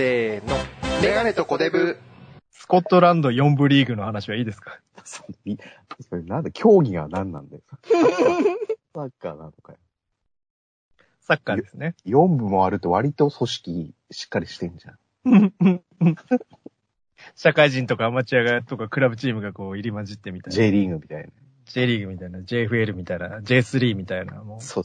[0.00, 0.56] せーの。
[1.02, 1.98] メガネとコデブ。
[2.50, 4.80] スコットランド4部リーグの話はいいですか？
[5.04, 5.24] そ
[6.16, 7.62] れなんだ、競技が何なんだよ。
[8.94, 9.78] サッカーなのかよ。
[11.20, 11.96] サッカーですね。
[12.06, 15.82] 4部もあると割と組織しっかりしてんじゃん。
[17.36, 20.56] 社会人とかアマチュアがとかクラブチームがこう入り混じってみたいな。
[20.56, 21.28] J リーグみたいな。
[21.66, 24.60] J リーグみたいな、JFL みたいな、J3 みたいな、もう。
[24.62, 24.84] そう。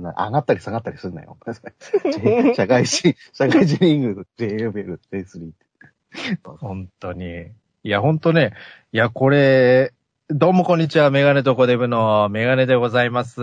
[0.00, 1.36] 上がったり下がったりするなよ。
[2.54, 6.38] 社会人、社会人リーグ、JFL、J3 って。
[6.44, 7.46] 本当に。
[7.82, 8.52] いや、本当ね。
[8.92, 9.92] いや、これ、
[10.28, 11.10] どうもこんにちは。
[11.10, 13.40] メガネとコデブのメガネでございます。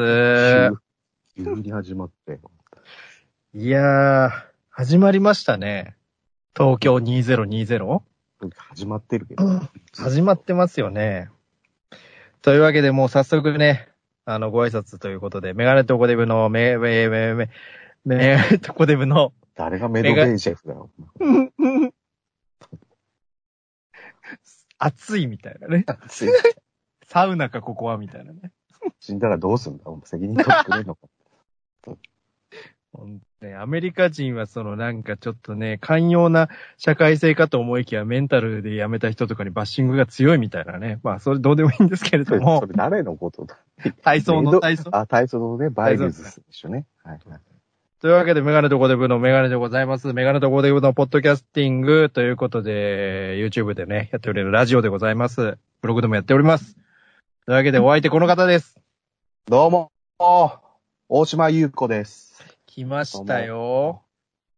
[1.35, 2.39] 急急に始まって。
[3.53, 4.29] いやー、
[4.69, 5.95] 始まりましたね。
[6.55, 8.01] 東京 2020?
[8.69, 9.61] 始まってるけど。
[9.95, 11.29] 始まってますよね。
[12.41, 13.87] というわけで、もう早速ね、
[14.25, 17.49] あの、ご挨拶ということで、メガネとコデブのメ、メ、メ、メ、
[18.05, 20.89] メガネとコデブの、誰がメドベージェフだよ。
[24.77, 25.85] 暑いみたいなね。
[27.07, 28.51] サウナかここはみたいなね。
[28.99, 29.83] 死んだらどうすんだ？
[30.05, 31.07] 責任取ってくれんのか。
[33.59, 40.99] アメリカ人はそのなんかちょっとね、寛容な社会性かと思いきやメンタルで辞めた人とかにバッシングが強いみたいなね。
[41.03, 43.57] まあそれどうでもいいんですけれども そ、れ誰のことだ？
[44.03, 44.89] 体操の体操？
[44.91, 46.85] あ、体操のね、バイルズでしょね。
[47.03, 47.39] はいはい。
[47.99, 50.13] というわけでメガネとコデブのメガネでございます。
[50.13, 55.57] メガネとコデブのポッドキャスティングということで、YouTube でね、やっておれるラジオでございます。
[55.81, 56.75] ブログでもやっております。
[57.45, 58.77] というわけでお相手この方です。
[59.47, 62.32] どうも、大島優子です。
[62.73, 64.01] 来ましたよ。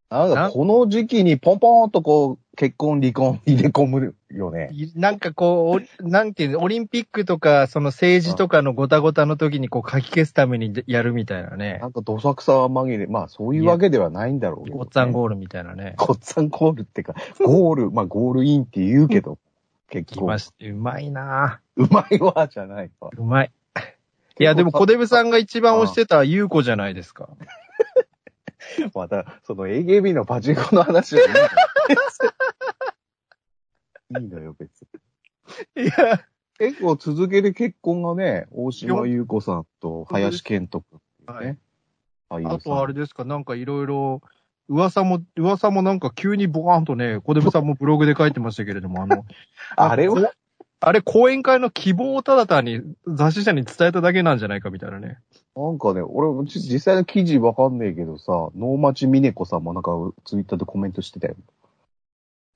[0.08, 4.70] なんなかこの時期にポンポンとこう、結婚、離婚入れ込むよね。
[4.72, 11.88] いなんかこう、おなんていうの、オリンピックとか、その政治とかのごたごたの時にこう書き消すためにやるみたいなねな。
[11.88, 15.94] んかどさくさ紛れ、まあそういうわけではないんだろうけど、ごっつぁんーゴールみたいなね。
[15.98, 19.38] ごっつぁんゴールってか、ゴール、まあゴールインって言うけど、
[19.90, 23.10] 結構来ま、して、うまいなうまいわ、じゃないわ。
[23.10, 23.50] ぁうまい。
[24.38, 27.28] いや、でも、小デブさんが一番推してた優子じゃないですか。
[28.94, 31.48] また、その AKB のパチンコの話はいいのよ
[34.20, 34.86] いいのよ、別
[35.76, 35.84] に。
[35.84, 36.24] いや、
[36.58, 41.00] 結構続ける結婚がね、大島優子さんと林健人君
[41.40, 41.58] ね。
[42.28, 42.54] 俳優さん。
[42.54, 44.22] あとあれですか、なんかいろいろ、
[44.68, 49.24] 噂も、噂もなんか急にボカーンとね、小デブさんもブログで書いてましたけれども、あの、
[49.76, 50.32] あれはこ
[50.80, 55.18] あれ、講演会の希望をただ単に雑誌社に伝えただけなんじゃないかみたいなね。
[55.56, 59.92] なんかね、俺実際の記事わかんねえけどさ、能町みね子さんもなんか
[60.24, 61.36] ツイッターでコメントしてたよ。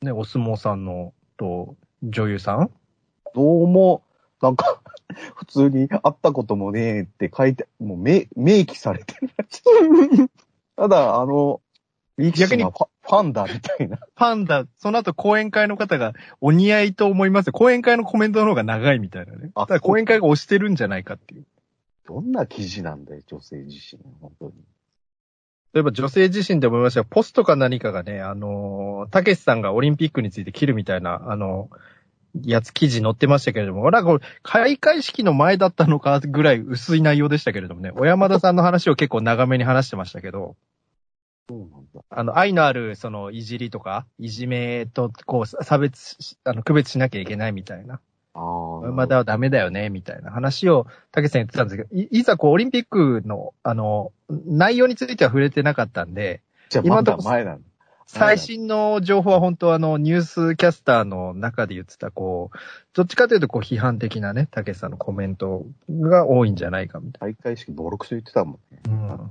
[0.02, 2.70] ね、お相撲さんの、と、女優さん？
[3.34, 4.02] どうも、
[4.42, 4.82] なんか、
[5.36, 9.30] 普通に会ったこともねえって書いて、もう明明記されてる。
[10.76, 11.60] ただ、あの、
[12.18, 12.72] 力士逆にが
[13.02, 13.98] ファファンだみたいな。
[14.14, 17.52] パンダ、その後講演会の方がお似合いと思いますよ。
[17.52, 19.50] 講演会のコメントの方が長いみたいなね。
[19.54, 21.46] あだから講演会が推してるんじゃないかっていう。
[22.06, 24.02] どんな記事なんだよ、女性自身。
[24.20, 24.52] 本当に。
[25.72, 27.06] 例えば女性自身で思いましたよ。
[27.08, 31.70] ポストか何かがね、あのー、たけしさんがオリンピックについて切るみたいな、あの
[32.44, 40.56] やつ記事載ってましたけれども、なんかこれ、開会式の前だったのかぐらい薄い内容でしたけれどもね、小山田さんの話を結構長めに話してましたけど。
[42.10, 48.00] あの、愛のある、その、いじりとか、いじめと、こう、差別し、あの、区別しなきゃいけないみたいな。
[48.34, 48.40] あ
[48.84, 48.92] あ。
[48.92, 57.70] まだダメだよね、みたいな話を、たけしさん言ってたんですけど、いいざこう、オリンピックの、あの、内容については触れてなかったんで、じゃあ、ま今のと前なんだ。
[58.12, 62.58] 最新の情報は本当はあの、ニュースキャスターの中で言ってた、こう、
[62.92, 68.80] どっちかというとこう、批判的なね、たけしさんのコメントが多いんじゃないか、みたい大会式ボロクソ言ってたもんね。
[68.88, 69.14] な。
[69.14, 69.30] うん。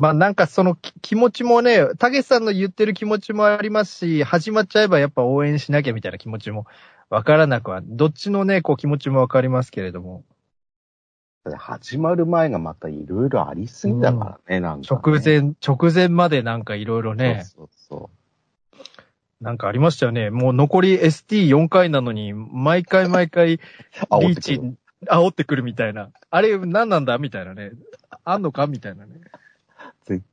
[0.00, 6.66] まあなんかそのき気持ちもね、たけしさんの言ってる気持ちもありますし、始まっちゃえばやっぱ応援しなきゃみたいな気持ちも
[7.10, 10.24] わからなくは、どっちのね、こう気持ちもわかりますけれども、
[11.56, 15.02] 始まる前がまたいろいろありすぎだからね、なんか、ね。
[15.02, 18.18] 直前、直前までなんかいろいろね、そうそう
[19.40, 20.30] なんかありましたよね。
[20.30, 23.60] もう残り ST4 回なのに、毎回毎回、
[24.10, 24.22] そう。
[24.22, 24.60] リーチ、
[25.06, 26.10] 煽ってくるみたいな。
[26.30, 27.70] あれ、何なんだみたいなね。
[28.24, 29.12] あんのかみたいなね。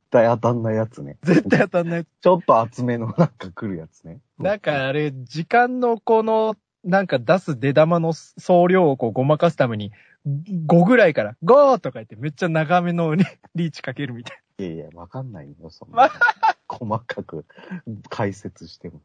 [0.06, 1.18] 絶対当たんないやつね。
[1.22, 2.06] 絶対当たんない。
[2.20, 4.20] ちょっと厚めのなんか来るやつね。
[4.38, 6.54] なんかあれ、時間のこの、
[6.84, 9.90] なんか出す出玉の総量をこうごまかすために、
[10.24, 16.10] 5ぐらいから、5とか言ってめっちゃ長めのねリーチかけるみたいいやいや、わかんないよ、そんな。
[16.68, 17.44] 細かく
[18.08, 19.00] 解説しても。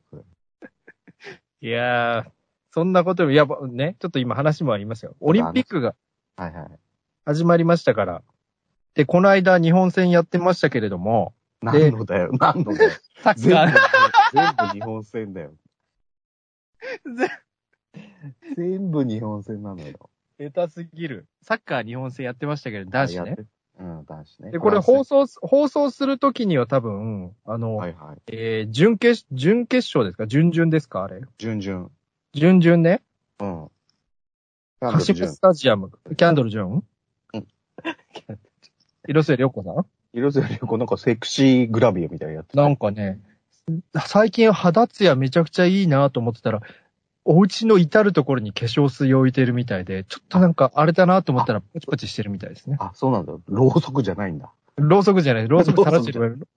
[1.62, 2.32] いやー、
[2.72, 5.16] そんなことより、いや、ね、ちょっと今話もありますよ。
[5.20, 5.96] オリンピックが
[6.38, 6.68] はいはい。
[7.26, 8.24] 始まりましたから。
[8.94, 12.92] で、この間日本戦やってましたけれども、何のだよ、何のだよ。
[13.24, 13.80] サッ全部
[14.34, 15.54] 全部日本戦だよ。
[18.58, 20.10] 全部日本戦なのよ。
[20.40, 21.28] 下手すぎる。
[21.42, 23.46] サッカー日本戦やってましたけど、男子ねやって。
[23.80, 24.52] うん、男子ね。
[24.52, 25.26] で、これ放送。
[25.42, 28.22] 放送するときには多分、あの、はいはい。
[28.28, 30.28] えー、準決、準決勝ですか？
[30.28, 31.22] 準々ですかあれ？
[31.38, 31.90] 順々。
[32.34, 33.02] 準々ね。
[33.40, 33.70] うん。
[34.82, 35.92] 鹿島スタジアム。
[36.18, 36.84] キャンドルジョン？
[37.34, 37.48] うん。
[39.12, 39.86] 広末涼子さん？
[40.14, 42.56] 広瀬涼子なんかセクシーグラビアみたいなやつ。
[42.56, 43.20] なんかね、
[44.06, 46.62] 最近肌ツヤめちゃくちゃいいなと思ってたら、
[47.26, 52.78] お家の至るところに化粧水置いてるみたいで、ちょっとなんかあれだなと思ったらパチパチしてるみたいですね。
[52.80, 53.34] あ、そうなんだ。
[53.48, 54.50] ろうそくじゃないんだ。
[54.78, 56.48] ろうそくじゃない、ろうそく垂らしてる。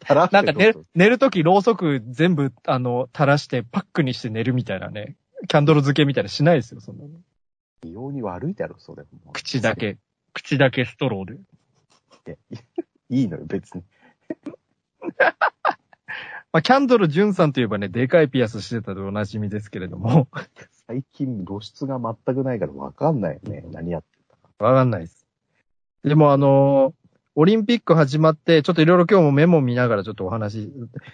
[0.00, 5.16] 垂らしてなんか寝寝るときろうそく全部、あの、垂らしてパックにして寝るみたいなね。
[5.46, 7.10] キャンドル漬けみたいなしないですよ、そんなの。
[7.82, 9.04] 美容に悪いだろ、それ。
[9.34, 9.76] 口だ。
[9.76, 9.98] け。
[10.34, 11.38] 口だけストローで。
[12.28, 12.60] いや
[13.10, 13.82] いいのよ、別に。
[16.50, 20.28] まあ、キャンドル・ジュンさんといえばね、でかいピアスしてたでおなじみですけれども、
[20.86, 23.64] 最近露出が全くないからわかんないよね。
[23.70, 24.64] 何やってたか。
[24.64, 25.26] わかんないです。
[26.04, 27.08] でもあのー
[27.40, 30.72] オリンピック始まって、ちょっといろいろ今日もメモ見ながらちょっとお話。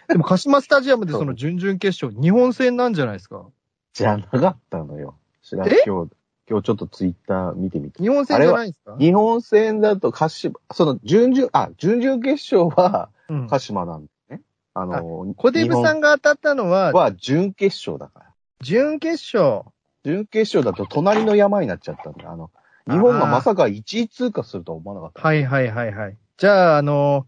[0.09, 3.47] でも鹿島スタジアムでその準々決勝、日本戦なんじゃないですか？
[3.93, 5.19] じゃなかったのよ。
[5.43, 5.83] 知らんえ？
[5.85, 6.13] 今日、
[6.49, 8.03] 今日ちょっとツイッター見てみて。
[8.03, 8.97] 日本戦じゃないですか？
[8.99, 13.49] 日本戦だと鹿島、その、準々、あ、準々決勝はうん。
[13.49, 14.43] 鹿島なんだよね。
[14.75, 18.27] あの、小デブさんが当たったのはは準決勝だから。
[18.61, 19.63] 準決勝。
[20.05, 22.31] 準決勝だと隣の山になっちゃったんだ。
[22.31, 22.51] あの、
[22.91, 25.23] 日本がまさか1位通過するとは思わなかった。
[25.27, 26.17] はいはいはいはい。
[26.37, 27.27] じゃあ、あの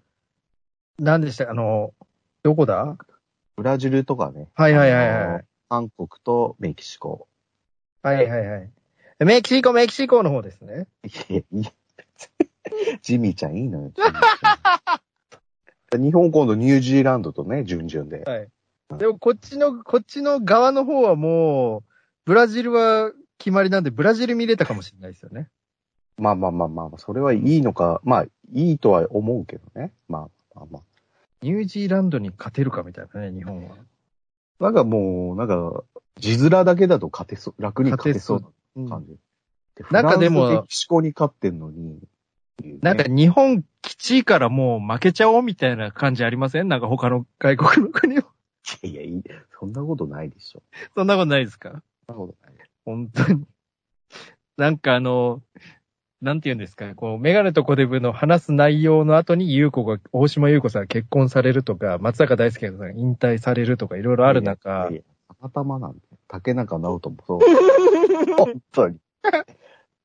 [0.99, 2.05] ー何でしたあのー
[2.43, 2.97] どこだ？
[3.57, 4.49] ブラジルとかね。
[4.55, 5.45] はいはいはいはい。
[5.71, 7.27] 韓国とメキシコ。
[8.03, 8.71] はいはいはい。
[9.25, 10.87] メキシコ、メキシコの方ですね。
[11.31, 11.65] いや、いい。
[13.03, 13.93] ジミーちゃんいいのよ。
[15.93, 18.25] 日本今度ニュージーランドとね、準々で。
[18.25, 18.49] はい。
[18.99, 21.83] でもこっちの、こっちの側の方はもう、
[22.27, 25.49] ブラジルは決まりなんで、ブラジル見れたかもしれないですよね。
[26.19, 29.93] まあまあまあまあ、それはいいのか、まあ、いいとは思うけどね。
[30.09, 30.83] まあまあまあ。
[31.43, 33.77] ニュージーランドに勝てるかみたいなね、日本は。
[34.61, 35.85] なんかもう、なんか、
[36.19, 39.17] 字面だけだと勝てそう、楽に勝てそううんな感じ。
[39.91, 41.99] なんかでもメキシコに勝ってんのに、
[42.81, 46.69] なんか日本基地からもう負けちゃおうみたいな感じありません？
[46.69, 48.23] なんか他の外国の国を。
[48.23, 48.25] い
[48.83, 49.23] やいや、いい
[49.61, 50.63] そんなことないでしょ。
[50.95, 51.83] そんなことないですか？
[52.09, 52.55] そんなことない。
[52.85, 53.45] 本当に。
[54.57, 55.43] なんかあの、
[56.23, 56.95] なんて言うんですか？
[56.95, 66.19] こう、メガネとコデブの話す内容の後に、優子が、大島優子さんが結婚されるとか、松坂大輔さんが引退されるとか、いろいろある中いや、いやたまたまなんだよ。
[66.29, 67.41] 竹中直人もそう。
[68.37, 68.99] 本当に。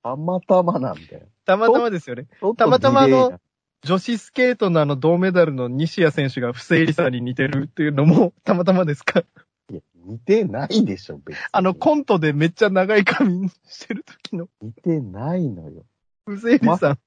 [0.04, 1.28] たまたまなんだよ。
[1.46, 2.28] たまたまですよね。
[2.58, 3.40] たまたまあの
[3.84, 9.24] 女子スケートのあの銅メダルの西矢選手が不正理さんに似てるっていうのも、 たまたまですか？
[9.72, 11.44] いや、似てないでしょ、別に。
[11.52, 15.86] あの、コントでめっちゃ長い髪してる時の似てないのよ。
[16.26, 17.00] 不正理さん。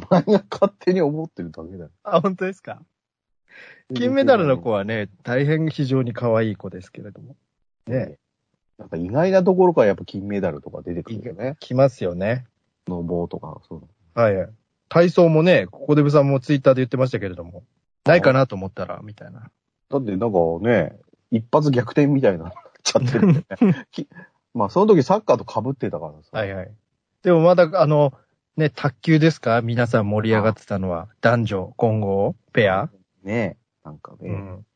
[0.00, 1.90] お前が勝手に思ってるだけだよ。
[2.02, 2.82] あ、本当ですか？
[3.94, 7.36] 金メダルの子はね、大変非常に可愛い子ですけれども。
[7.86, 8.18] ね。
[8.78, 11.56] なんか意外なところからやっぱ金メダルとか出てくるよね。
[11.60, 12.46] 来ますよね。
[12.86, 13.88] スノボーとか、そう。
[14.20, 14.48] はいはい。
[14.88, 17.64] 体操もね、ここでぶさんもツイッターで言ってましたけれども、
[18.04, 19.50] ないかなと思ったら、みたいな。
[19.90, 20.96] だってなんかね、
[21.30, 22.52] 一発逆転みたいになっ
[22.82, 23.44] ちゃってるね。
[23.90, 24.08] き
[24.54, 26.28] まあその時サッカーと被ってたからさ。
[26.32, 26.72] はいはい。
[27.22, 28.12] でもまだ、あの、
[28.56, 29.60] ね、卓球ですか？
[29.62, 32.90] 皆さん盛り上がってたのは、男女、混合、ペア、
[33.22, 34.66] ねなんかね、うん。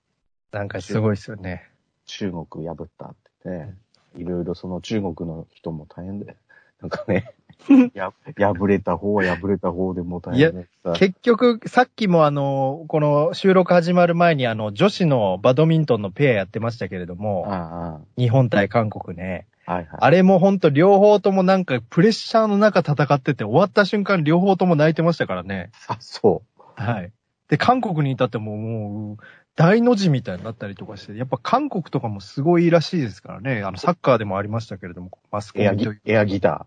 [0.52, 1.70] なんかすごいですよね。
[2.06, 3.76] 中国破ったってね、
[4.16, 6.36] いろいろその中国の人も大変で、
[6.80, 7.34] なんかね、
[7.94, 10.92] や破れた方は破れた方でもう大変でさ。
[10.92, 19.46] 結局、さっきもあの、この収録始まる前にあの、女子のバドミントンのペアやってましたけれども、あ日本対韓国ね。
[19.66, 19.98] あ、はいはい。
[20.00, 25.70] あれもほんと両方ともなんかプレッシャーの中戦ってて終わった瞬間両方とも泣いてましたからね。
[25.86, 26.62] あ、そう。
[26.74, 27.12] はい。
[27.48, 29.16] で、韓国にいたってももう、
[29.56, 33.62] 大の字みたいになったりとかして、やっぱ韓国とかもすごいらしいですからね。
[33.62, 35.96] あの、サッカーでもありましたけれども、マスコエアギミ。
[36.04, 36.66] エアギタ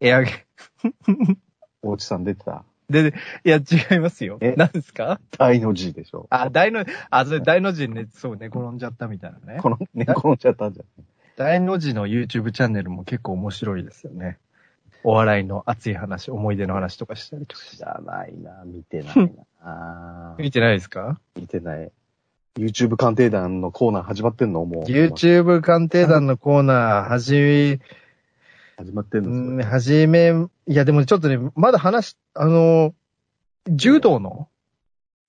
[0.00, 1.36] エアギ、ー。
[1.82, 2.64] 大地さん出てた？
[2.90, 3.14] で、
[3.44, 4.54] いや、違いますよえ？
[4.56, 5.20] 何ですか？
[5.38, 6.26] 大の字でしょ。
[6.30, 9.60] あ、大の、あ、それ大の字ね、そう、寝転んじゃったみたいなね。
[9.62, 10.86] この、寝転んじゃったんじゃん。
[11.36, 14.38] 大の字の YouTube チャンネルも結構面白いですよね。
[15.04, 17.62] お笑いの熱い話、思い出の話とかしたりとか。
[17.64, 19.32] 知らないな、見てない
[19.64, 20.34] な。
[20.38, 21.20] 見てないですか？
[21.36, 21.92] 見てない。
[22.56, 24.84] YouTube 鑑定団のコーナー始まってんのもう。
[24.84, 27.80] ?YouTube 鑑定団のコーナー、はじ
[28.78, 29.50] 始まってんめ、の？
[29.52, 30.32] それはじめ、
[30.66, 32.94] いやでもちょっとね、まだ話し、あの、
[33.68, 34.48] 柔道の？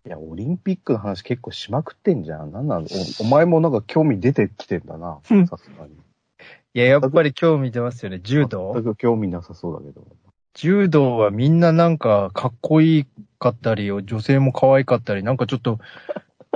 [0.05, 2.51] いや、オリンピックの話結構しまくってんじゃん。
[2.53, 2.85] なんなの
[3.19, 5.19] おお前もなんか興味出てきてんだな。
[5.29, 5.93] うんさすがに。
[5.93, 8.21] いや、やっぱり興味出ますよね。
[8.23, 10.05] 柔道全く興味なさそうだけど。
[10.53, 13.05] 柔道はみんななんかかっこいい
[13.37, 15.79] かったり、女性も可愛かったり、なんかちょっと、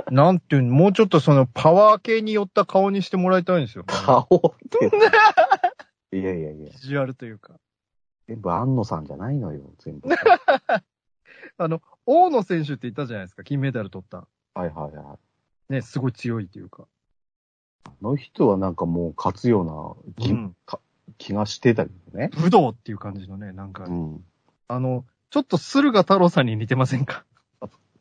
[0.10, 3.86] なんていうの、もうちょっとそのパワー系に寄った顔にしてもらいたいんですよ、ね。
[3.88, 4.28] 顔っ
[4.70, 4.90] て。
[6.16, 6.70] いやいやいや。
[6.70, 7.54] ビジュアルというか。
[8.28, 10.08] 全部安野さんじゃないのよ、全部。
[11.58, 14.26] あの、大野選手って言ったじゃないですか、金メダル取った。
[14.54, 15.18] はいはいは
[15.68, 15.72] い。
[15.72, 16.86] ね、すごい強いというか。
[17.84, 20.56] あの人はなんかもう勝つような気,、うん
[21.18, 22.30] 気がしてたけどね。
[22.34, 24.24] 武道っていう感じのね、なんか、うん。
[24.68, 27.24] あの、ちょっと駿河太郎さんに似てませんか？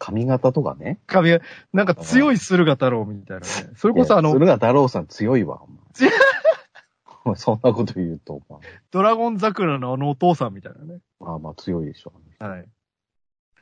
[0.03, 0.97] 髪型とかね。
[1.05, 1.41] 髪が、
[1.73, 3.69] なんか強い駿河太郎みたいなね。
[3.75, 5.61] それこそあの、駿河太郎さん強いわ、
[7.37, 8.57] そんなこと言うと、ま
[8.89, 11.01] ドラゴン桜のあのお父さんみたいなね。
[11.19, 12.13] あ、まあまあ強いでしょ。
[12.39, 12.65] はい。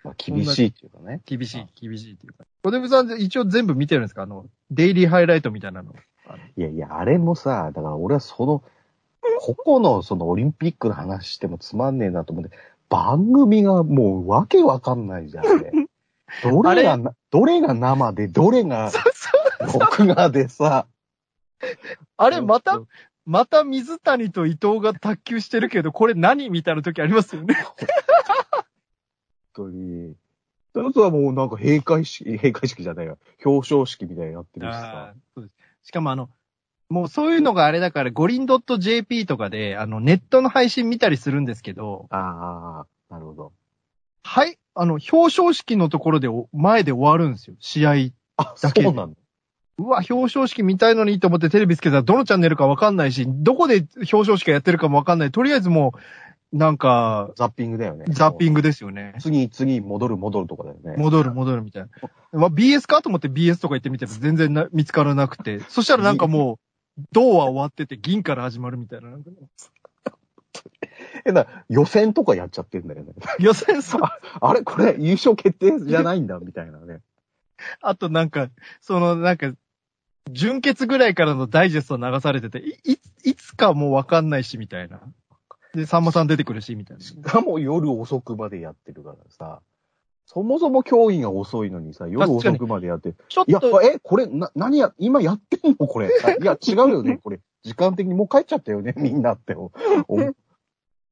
[0.05, 1.21] まあ、厳しいっていうかね。
[1.25, 2.45] 厳しい、厳しいっていうか。
[2.63, 4.21] 小出さん一応全部見てるんですか？
[4.21, 5.93] あの、デイリーハイライトみたいなの。
[6.55, 8.63] いやいや、あれもさ、だから俺はその、
[9.41, 12.51] ここのそのオリンピックの話してもつまんねえなと思って、
[12.87, 15.73] 番組がもうわけわかんないじゃん、あれ。
[16.43, 18.91] どれがな、どれが生で、どれが。
[19.73, 20.87] 録画でさ。
[22.17, 22.81] あれ、また、
[23.25, 27.55] また水谷と伊藤が卓球してるけど、これ何みたいな時ありますよね。
[27.55, 28.65] 本
[29.53, 30.15] 当に。
[30.75, 33.17] あとはもうなんか閉会式、閉会式じゃないよ。
[33.43, 35.13] 表彰式みたいになってるしさ。
[35.35, 35.87] そうです。
[35.89, 36.29] しかもあの、
[36.89, 38.47] もうそういうのがあれだから、五輪
[38.79, 43.53] .jp とかで、あの、ネットの配信見たりするんですけど、ああ、なるほど。
[44.23, 47.55] はい、あの、表彰式のところでお、前で終わるんですよ。
[47.59, 47.91] 試合。
[48.37, 49.17] あ、だけでそうなんだ。
[49.77, 55.31] うわ、表彰式見たいのにと思ってテレビつけたらどのチャンネルかわかんないし、どこで表彰式やってるかもわかんない。
[55.31, 55.93] とりあえずも
[56.53, 58.05] う、なんか、ザッピングだよね。
[58.07, 58.61] ザッピング。
[58.61, 59.15] グですよね。
[59.19, 60.95] 次、次、戻る、戻るとかだよね。
[60.97, 61.89] 戻る戻るみたいな。
[62.31, 65.59] まあ、BS かと思って BS とか行ってみても全然な見つからなくて。
[65.67, 66.59] そしたらなんかも
[66.97, 69.09] う、銅は終わってて銀から始まるみたいな。
[69.09, 69.29] なんか
[71.25, 73.13] えな、予選とかやっちゃってんだよね。
[73.39, 74.01] 予選そう。
[74.41, 77.01] あれこれ優勝決定じゃないんだ、みたいなね。
[77.81, 78.49] あとなんか、
[78.81, 79.53] そのなんか、
[80.31, 85.01] 純潔ぐらいからのダイジェスト流されてて、い、いついつかもうわかんないし、みたいな。
[85.73, 87.03] で、さんまさん出てくるし、みたいな。
[87.03, 89.61] しかも夜遅くまでやってるからさ。
[90.25, 93.09] そもそも競技が遅いのにさ、夜遅くまでやって。
[93.09, 96.09] いやちょっと、、え、これ、な、何や、今やってんのこれ。
[96.23, 97.39] あいや、違うよね、これ。
[97.63, 99.55] 時間的にもう帰っちゃったよね、みんなって。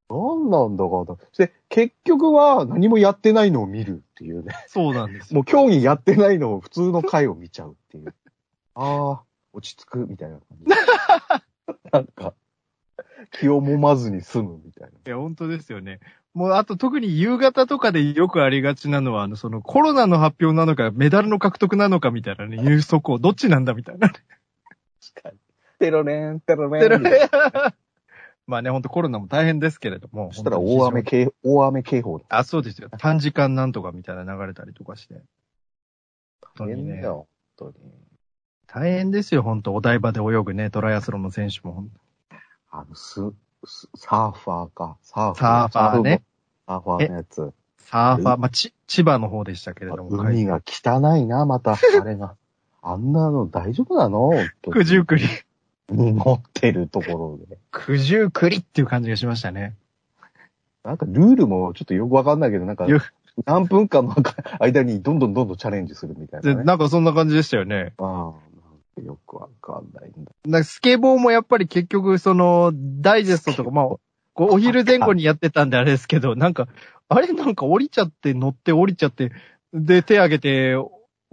[0.09, 1.17] 何なんだかな。
[1.37, 4.55] で、結局は何もやってないのを見るっていうね。
[4.67, 5.35] そうなんですよ。
[5.35, 8.13] もう競技やってないのを普通の回を見ちゃうっていう。
[8.75, 9.23] ああ、
[9.53, 10.65] 落ち着くみたいな感じ。
[11.91, 12.33] なんか、
[13.31, 14.97] 気を揉まずに済むみたいな。
[15.05, 15.99] いや、本当ですよね。
[16.33, 24.09] もう、あと特に夕方とかでよくありがちなのは、あの、そのコロナの発表なのか、メダルの獲得なのかみたいなね、ニュース速報、どっちなんだみたいな。
[24.09, 24.21] 確
[25.21, 25.37] かに。
[25.79, 26.81] テロレン、テロレン。
[26.81, 27.29] てるね
[28.47, 30.31] まあね、本当コロナも大変ですけれども。
[30.31, 32.25] そしたら大雨警、大雨警報だ。
[32.29, 32.89] あ、そうですよ。
[32.97, 35.21] 短時間なんとかみたいな流れたりとかして。
[36.57, 37.07] 大変だ。
[37.07, 37.27] よ、
[37.57, 37.93] 本当に。
[38.67, 41.87] 大変ですよ、本当お台場で泳ぐね、トライアスロンの選手も。
[42.71, 43.21] あの、ス、
[43.65, 44.97] スサーファーか。
[45.01, 46.23] サーフサーファーね。
[46.67, 47.53] サーファーのやつ。
[47.79, 50.09] サーファー、まあ、ち、千葉の方でしたけれども。
[50.09, 51.73] 海が汚いな、また。
[51.73, 52.37] あれが。
[52.81, 54.31] あんなの大丈夫なの？
[54.73, 55.46] 九十九里。
[55.89, 57.57] 濁ってるところで。
[57.71, 59.75] 九十九里っていう感じがしましたね。
[60.83, 63.01] なんかルールもちょっとよくわかんないけど、なんかよ、
[63.45, 64.15] 何分間の
[64.59, 66.63] 間にどんどんどんどんチャレンジするみたいでな、ね。
[66.63, 67.93] なんかそんな感じでしたよね。
[67.97, 68.31] あ
[68.97, 70.31] あ、よくわかんないんだ。
[70.45, 73.85] なんかスケボーもやっぱり結局、その、ダイジェストとか、まあ、
[74.33, 76.67] こうお昼前後にやってたんであれですけど、なんか、
[77.09, 79.31] あれなんか降りちゃって、乗って降りちゃって、
[79.73, 80.75] で、手挙げて、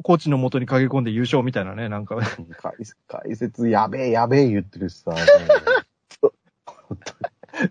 [0.02, 2.16] コーチの元に駆け込んで優勝みたいなね、なんか。
[2.58, 2.74] 解
[3.06, 5.14] 解説やべえやべえ言ってるしさ。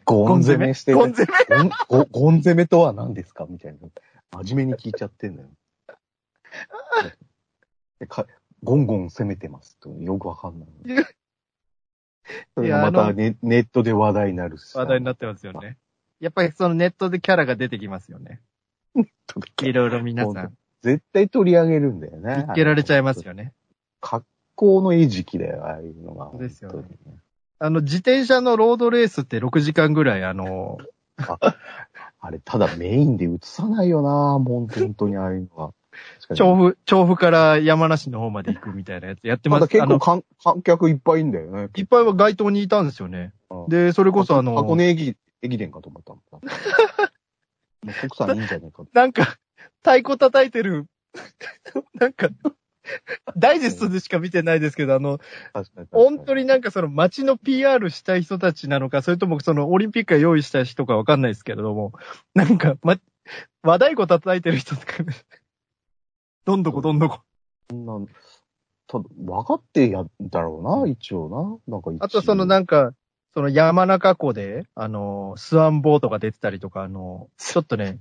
[0.05, 0.73] ゴン攻め？
[0.73, 0.97] してる。
[0.97, 1.57] ゴン攻め？
[1.57, 3.45] ゴンゴゴン攻めとは何ですか？
[3.49, 3.79] みたいな。
[4.43, 5.49] 真面目に聞いちゃってんだよ。
[7.99, 8.25] でか
[8.63, 9.89] ゴンゴン攻めてますと。
[9.89, 10.69] よくわかんない。
[12.55, 14.79] それがまいやあのたネネットで話題になるしさ。
[14.79, 15.77] 話題になってますよね。
[16.21, 18.41] やっぱりそのネットでキャラが出てきますよね。
[19.61, 22.35] いろいろ皆さん、絶対取り上げるんだよね。
[22.35, 23.53] 見つけられちゃいますよね。
[24.01, 24.25] 格
[24.55, 26.29] 好の餌食だよ、ああいうのが。
[26.31, 26.83] そうですよね
[27.59, 30.77] あの、自転車のロードレースって6時間ぐらい、あの、
[32.19, 35.73] あれ、ただメインで映さないよなもう本当にああいうのは。
[36.15, 39.61] 確かに調布、調布から山梨の方まで行くみたいなやつやってます。
[39.61, 41.69] まだ結構観観客いっぱいいんだよね。
[41.75, 43.31] いっぱいは街頭にいたんですよね。
[43.49, 46.21] うんで、それこそあの、箱根駅、駅伝かと思ったもん。
[47.85, 48.87] もう国産いいんじゃないかと。
[48.93, 49.37] なんか、
[49.83, 50.87] 太鼓叩いてる
[51.93, 52.29] なんか、
[53.37, 55.19] ダイジェストでしか見てないですけど、あの。
[55.91, 61.93] 本当になんかその街の PR したい人たちなのか、それともそのオリンピックが用意した人かわかんないですけれども、
[62.33, 62.97] なんか、ま、
[63.61, 65.03] 和太鼓叩いてる人とか、
[66.45, 67.21] どんどこどんどこ。
[67.69, 67.99] そんな、
[68.87, 71.73] た分かってやんだろうな、一応な。
[71.73, 72.93] なんかあとそのなんか、
[73.33, 77.99] その山中湖で、あの、スワンボートが出てたりとか、あの、ちょっとね、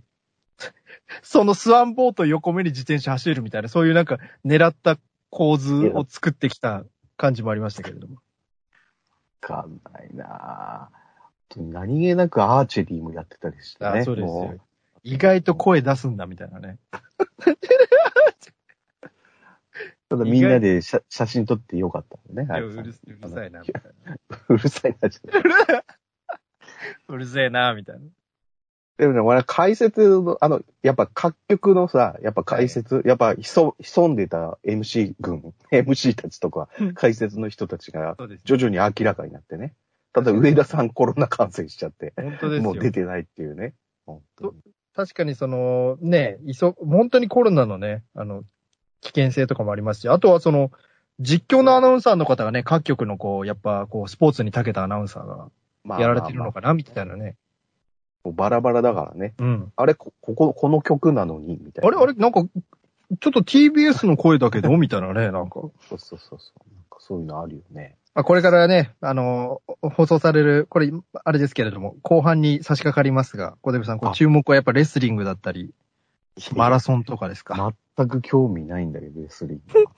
[1.22, 4.98] そのスワンボート横目に自転車走るみたいな、そういうなんか狙った
[5.30, 6.84] 構図を作ってきた
[7.16, 8.16] 感じもありましたけれども。
[8.16, 8.20] わ
[9.40, 10.90] かんないな
[11.56, 14.00] 何気なくアーチェリーもやってたりしてね。
[14.00, 14.60] あそうですもよ。
[15.02, 16.78] 意外と声出すんだみたいなね。
[20.08, 22.60] ただみんなで写 写真撮ってよかったんだね。
[22.60, 24.18] いうるうるさいな、みたいな。
[24.48, 25.38] うるさいな、ちょっと。
[27.08, 28.02] うるせえな、みたいな。
[28.98, 38.16] でもね、俺解説の、あの、やっぱ各局のさ、やっぱ解説、やっぱ潜潜んでた MC 軍、 MC たちとかうん、解説の人たちが。
[38.44, 39.74] 徐々に明らかになってね。
[40.12, 42.62] ただ上田さんコロナ感染しちゃって、本当ですよ。
[42.62, 43.74] もう出てないっていうね。
[44.04, 44.52] 本当に
[44.94, 48.44] 確かにその、ね、いそ、本当にコロナのね、あの、
[49.00, 50.70] 危険性とかもありますし、あとはその、
[51.18, 55.48] 実況のアナウンサーの方がね、各局のこう、やっぱこう、スポーツに長けたアナウンサーが
[55.84, 57.36] まあやられてるのかな、みたいなね。
[58.24, 59.34] あバラバラだからね。
[59.38, 59.72] うん。
[59.76, 61.88] あれ、こここ、この曲なのに、みたいな。
[61.88, 62.42] あれあれなんか、
[63.20, 64.76] ちょっと TBS の声だけど？
[64.76, 65.60] みたいなね、なんか。
[65.60, 66.74] そうそうそうそう。
[66.74, 67.96] なんかそういうのあるよね。
[68.14, 70.92] あこれからね、あの、放送される、これ、
[71.24, 75.72] あれですけれども、後半に差し掛かりますが、小出部さん、こうあ注目はやっぱレスリングだったり、
[76.54, 77.72] マラソンとかですか？
[77.96, 79.92] 全く興味ないんだけど、レスリングは。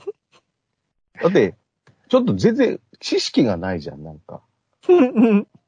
[1.23, 1.57] だって、
[2.09, 4.43] ちょっと全然知識がないじゃん、なんか。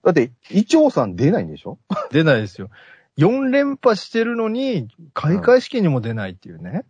[0.06, 1.78] だって、イチョウさん出ないんでしょ？
[2.12, 2.70] 出ないですよ。
[3.18, 6.84] 4連覇してるのに、開会式にも出ないっていうね。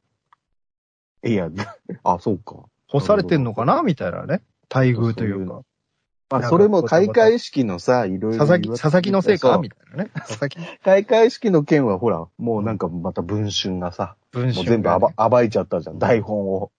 [1.24, 1.48] いや、
[2.04, 2.56] あ、そうか。
[2.88, 3.82] 干されてんのかな？
[3.82, 4.42] みたいなね。
[4.70, 5.62] 待遇というか。
[6.28, 9.56] まあ、それも開会式のさ、いろいろ佐々木、佐々木のせいか？
[9.56, 10.10] みたいなね。
[10.28, 16.70] 佐々木開会式の件はほら、もうなんかまた文春がさ、文章もう全部暴暴いちゃったじゃん、台本を。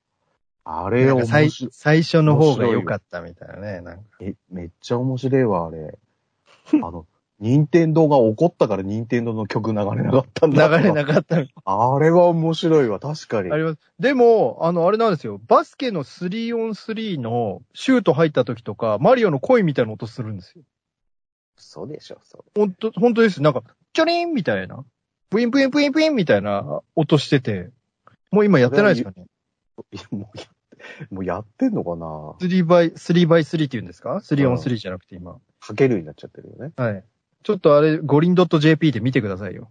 [0.66, 1.72] あれ面なんか最白い。
[1.74, 3.82] 最初の方が良かったみたいなね。
[3.82, 5.98] なんかえ、めっちゃ面白いわ、あれ。
[6.84, 7.06] あの、
[7.40, 10.68] 任天堂が怒ったから任天堂の曲流れなかったんだ。
[10.80, 11.38] 流れなかった。
[11.66, 13.52] あれは面白いわ、確かに。
[13.52, 13.80] あります。
[14.00, 15.40] でも、あの、あれなんですよ。
[15.48, 20.64] バスケの 3on3 のシュート入った時とか、マリオの声みたいな音するんですよ。
[21.58, 23.42] そうでしょ、そほんと、ほんとです。
[23.42, 24.84] なんか、チョリンみたいな。
[25.30, 27.70] ブインブインブインブインみたいな音してて。
[28.32, 29.28] もう今やってないですかね。
[30.12, 32.06] もうやって、もうやってんのかな
[32.40, 35.38] 3x、3x3 って言うんですか ?3on3 じゃなくて今。
[35.60, 36.72] かけるになっちゃってるよね。
[36.76, 37.04] はい。
[37.44, 39.70] ちょっとあれ、五輪 .jp で見てくださいよ。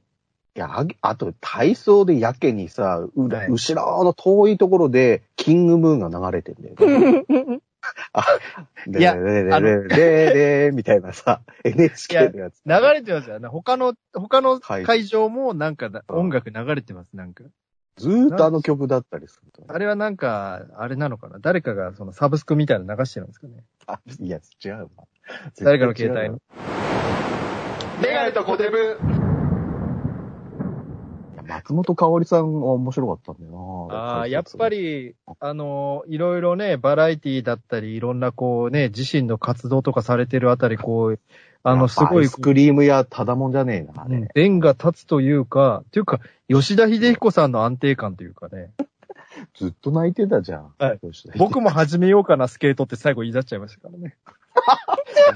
[0.56, 0.70] いや、
[1.02, 7.60] あと、体操でやけにさ、うはい後ろの遠いところで、キングムーンが流れてんだよね。
[8.98, 12.62] いやででででででみたいなさ、NHK のやつ。
[12.64, 13.48] 流れてますよね。
[13.48, 17.44] 他の、他のはい会場もなんか音楽流れてます、なんか。
[17.96, 21.38] ずーっとあの曲だったりするとね、あれはなんか、あれなのかな？
[21.40, 23.64] 誰かがそのサブスクみたいなの流してるんですかね？
[23.86, 24.88] あいや、違うわ。
[25.60, 26.40] 誰かの携帯に。
[28.02, 28.98] メガネとコデブ。
[31.56, 34.68] 松本香織さんは面白かったんだよなああ、やっぱ。
[34.68, 41.20] り、あの、いろいろね、バラエティだったり、いろんなこうね、自身の活動とかされてるあたり、こう、
[41.62, 44.18] あの、すごいスクリーム屋ただもんじゃねえな、あれ。
[44.18, 48.72] うん弁が立つというか、というか、吉田秀彦さんの安定感というかね、
[49.54, 50.74] ずっと泣いてたじゃん。
[50.78, 51.00] はい
[51.38, 54.16] 僕も始めようかな、スケートって最後言い出っちゃいましたからね。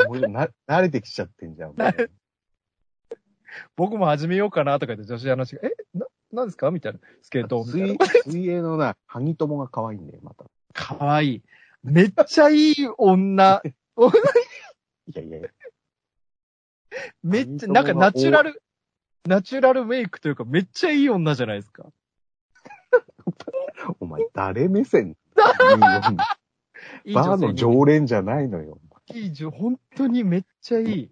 [0.07, 1.75] も うな慣れてきちゃってんじゃん。
[3.77, 6.71] 僕も始めようかなとか言って女子アナが、え、な、なんですか？
[6.71, 6.99] みたいな。
[7.23, 8.07] スケート水な。
[8.27, 10.45] 水泳のな、ハギ友が可愛いんだよ、また。
[10.73, 11.43] かわいい。
[11.83, 13.63] めっちゃいい女。
[13.67, 13.71] い
[15.15, 15.49] やいやいや。
[17.23, 18.63] めっちゃ、なんかナチュラル、
[19.27, 21.87] ナチュラルメイクというか、めっちゃいい女じゃないですか。
[24.01, 25.17] お前、誰目線？
[27.05, 28.79] いいバーの常連じゃないのよ。
[29.15, 31.11] いい女、本当にめっちゃいい。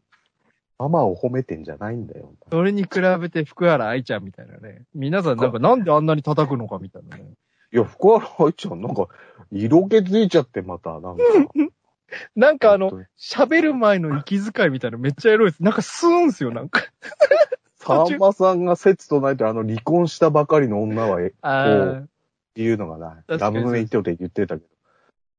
[0.79, 2.33] ママを褒めてんじゃないんだよ。
[2.51, 4.83] それに比べて福原愛ちゃんみたいなね。
[4.95, 7.25] 皆さんなんかなんであんなに叩くのかみたいなね。
[7.73, 9.09] いや、福原愛ちゃん、なんか、
[9.51, 11.23] 色気づいちゃって、また、なんか。
[12.35, 15.63] なんかあの、本喋る前の息遣いみたいなめっちゃエロいです。
[15.63, 16.81] なんか吸うんすよ、なんか。
[17.77, 22.09] さんまさんが説とないと、あの、離婚したばかりの女は、え、あっ
[22.55, 24.65] ていうのがな、確かにラブメイトで言ってたけ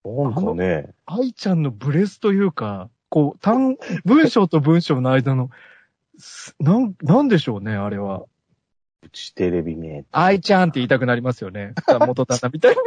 [0.03, 0.29] ど。
[0.29, 5.49] なんかね、あ、愛ちゃんのブレスというか、こう、単、文章と文章の間の、
[6.17, 8.25] すなん、なんでしょうね、あれは。
[9.01, 10.05] うちテレビ名。
[10.11, 11.73] 愛ちゃんって言いたくなりますよね。
[11.87, 12.81] 元旦那みたいな。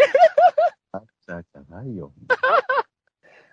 [0.93, 2.13] あっちゃんじゃないよ。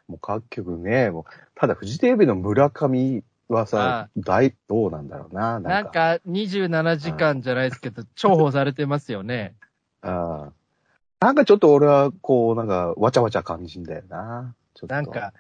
[0.08, 1.24] もう各局ね、もう、
[1.56, 5.60] ただフジテレビの村上はさ、大、どうなんだろうな。
[5.60, 9.56] なんか、27時間じゃないですけど、重宝されてますよね。
[10.02, 11.26] ああ。
[11.26, 14.56] なんかちょっと俺は、こう、なんか、わちゃわちゃ感じんだよな。
[14.74, 15.34] ちょっとなんか、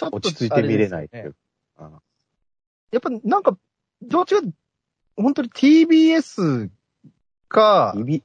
[0.00, 1.34] ちょっと、落ち着いて見れないっていねう。
[1.80, 1.90] うん
[2.92, 3.56] やっぱなんか、
[4.02, 4.42] どっちか、
[5.16, 6.68] 本当に TBS
[7.48, 8.22] か、イビ、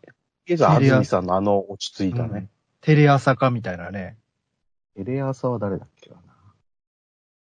[0.48, 2.50] えざ、安住さんのあの落ち着いたうんね。
[2.82, 4.18] テレ朝かみたいなね。
[4.96, 6.22] テレ朝は誰だっけかな。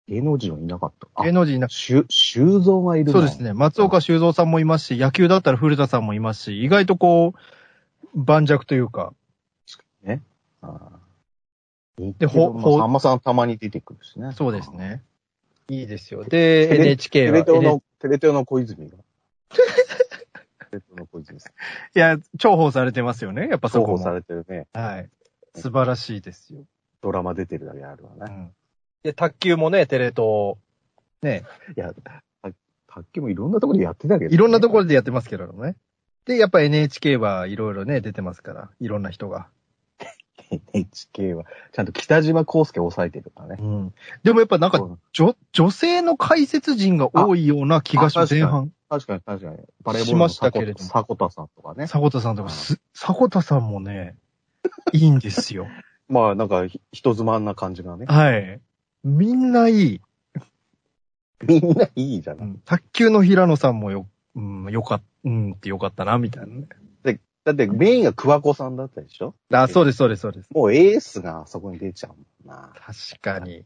[0.09, 1.23] 芸能人はいなかった。
[1.23, 3.53] 芸能人な、しゅ、修造がいるなそうですね。
[3.53, 9.13] 松岡修造さんもいますし、野球だったら古田さんもいますし、意外とこう、盤石というか、
[10.61, 10.94] ああ
[11.97, 14.31] で、でほ、ほほさんまさんたまに出てくるしね。
[14.33, 15.03] そうですね。
[15.67, 16.23] いいですよ。
[16.23, 17.43] で、NHK は。
[17.43, 18.97] テレ東の、テレ東の小泉が。
[18.97, 19.03] テ
[20.71, 21.53] レ東の小泉さん。
[21.97, 23.47] いや、重宝されてますよね。
[23.47, 23.97] やっぱそこも。
[23.97, 24.67] 重宝されてるね。
[24.73, 25.09] はい。
[25.55, 26.65] 素晴らしいですよ。
[27.01, 28.33] ドラマ出てるだけあるわね。
[28.35, 28.51] うん。
[29.03, 30.55] で、卓球もね、テレ東、
[31.21, 31.43] ね、
[31.75, 32.23] いや、た
[32.87, 34.89] 卓球もいろんなところでやってたけど、いろんなところで。
[34.89, 35.75] でやってますけどね。
[36.25, 38.69] で、やっぱ NHK はいろいろね、出てますから。
[38.79, 39.47] いろんな人が。
[40.73, 43.57] NHK は、ちゃんと北島康介を抑えてるからね。
[43.59, 43.93] うん。
[44.23, 48.71] でもやっぱなんか、そう女、女性の解説陣が多いような気がします、あ前半。
[48.89, 49.57] 確かに確かに。
[49.57, 51.87] バレーボールしましたの迫けれども迫田さんとかね。
[51.87, 54.15] 迫田さんとか、す、迫田さんもね、
[54.93, 55.67] いいんですよ。
[56.07, 58.05] まあなんかひ人妻な感じがね。
[58.07, 58.61] はい。
[59.03, 60.01] みんないい。
[61.43, 62.47] みんないいじゃない。
[62.47, 66.67] うん卓球の平野さんもよ、うん、よかっ、うんってよかったな、みたいなね。
[67.45, 69.35] だってメインが桑子さんだったでしょ？
[69.51, 70.49] あ、そうです、そうです、そうです。
[70.51, 72.73] もうエースがあそこに出ちゃうもんな。
[72.75, 73.65] 確かに。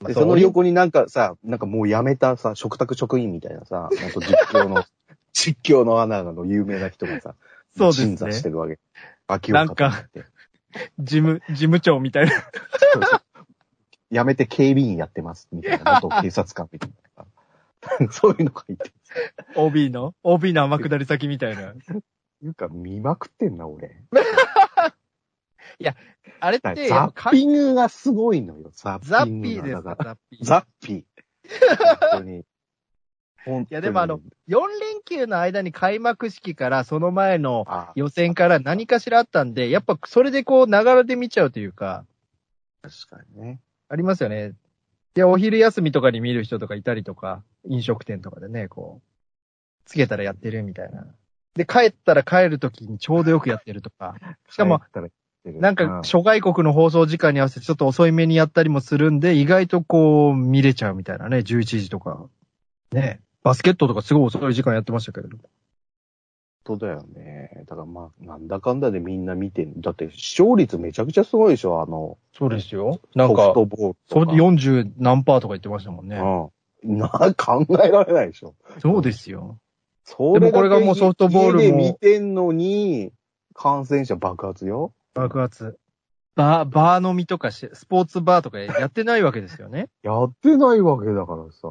[0.00, 4.82] まあで、その横になんかさ、なんかもう辞めたさ、食卓職員みたいなさ、なんか実況の、
[5.34, 7.34] 実況のアナの有名な人がさ、
[7.76, 8.78] そうですね審査してるわけ。
[9.26, 10.06] 秋なんか。
[10.98, 12.32] 事務、事務長みたいな。
[12.32, 12.38] そ
[12.98, 13.22] うそう
[14.10, 16.00] 辞めて警備員やってます、みたいな。
[16.02, 17.26] 元警察官みたいな。
[18.10, 18.90] そういうのがいて。
[19.56, 21.74] OB の ?OB の天下り先みたいな。
[22.42, 24.04] いうか、見まくってんな、俺。
[26.40, 30.44] あれっザて、やっぱッピングがすごいのよ、ザザッッピンーですか、だからザッピー。
[30.44, 31.04] ザッピー。
[32.10, 32.44] 本当に。
[33.44, 42.04] 本当にいやでもあの、4連休の間に開幕式から、その前のあ、予選から何かしらあったんで、やっぱそれでこう、ながらで見ちゃうというか、
[42.82, 43.60] 確かにね。
[43.88, 44.54] ありますよね。
[45.14, 49.08] で、お昼休みとかに見る人とかいたりとか、飲食店とかでね、こう、
[49.84, 51.06] つけたらやってるみたいな。
[51.54, 54.14] で、帰ったら帰るときにちょうどよくやってるとか。
[54.48, 54.80] しかも、
[55.44, 62.28] なんか、諸外国の放送時間に合わせてちょっと遅い目にやったりもするんで、意外とこう、見れちゃうみたいなね、11時とか。
[62.92, 63.20] ね。
[63.42, 65.42] バスケットとかすごい遅い時間やってましたけれども。
[66.64, 67.64] 本当だよね。
[67.66, 73.00] だからまあ、なんだかんだでみんな見てんだって視聴率めちゃくちゃすごいでしょ、あの、そうですよ。
[73.16, 74.32] なんかソフ、トボールとか。
[74.32, 76.50] 40何パーとか言ってましたもんね。
[76.84, 76.98] うん。
[76.98, 78.54] な、考えられないでしょ。
[78.78, 79.58] そうですよ。
[80.04, 83.12] そでもこれがもうソフトボールも家で見てんのに、
[83.54, 84.92] 感染者爆発よ。
[85.14, 85.78] 爆発。
[86.34, 89.90] バー、バー飲みとかし、スポーツバーとかやってないわけですよね。
[90.02, 91.68] やってないわけだからさ。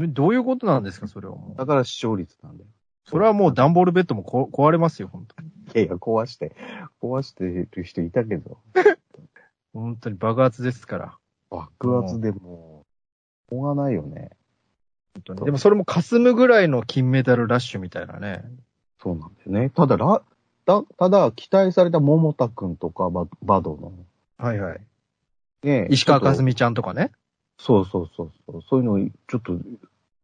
[0.00, 1.56] えどういうことなんですか、それはもう。
[1.56, 2.70] だから視聴率なんだよ。
[3.04, 5.48] それはもう段ボールベッドもこ壊れますよ、本当に。
[5.48, 6.54] いやいや、壊して、
[7.00, 8.58] 壊してる人いたけど、
[9.72, 11.18] 本当に爆発ですから。
[11.50, 12.84] 爆発でも
[13.50, 14.30] う、しょうがないよね。
[15.44, 18.44] でもそれも霞むぐらいの金メダルラッシュみたいなね。
[19.02, 19.70] そうなんだよね。
[19.70, 20.22] ただ、ら、
[20.64, 23.92] た、ただ、期待された桃田くんとか、ババドの、
[24.36, 24.80] はいはい。
[25.62, 27.10] ね、石川佳純ちゃんとかね。
[27.58, 28.62] とそうそうそうそう。
[28.62, 29.58] そういうの、ちょっと、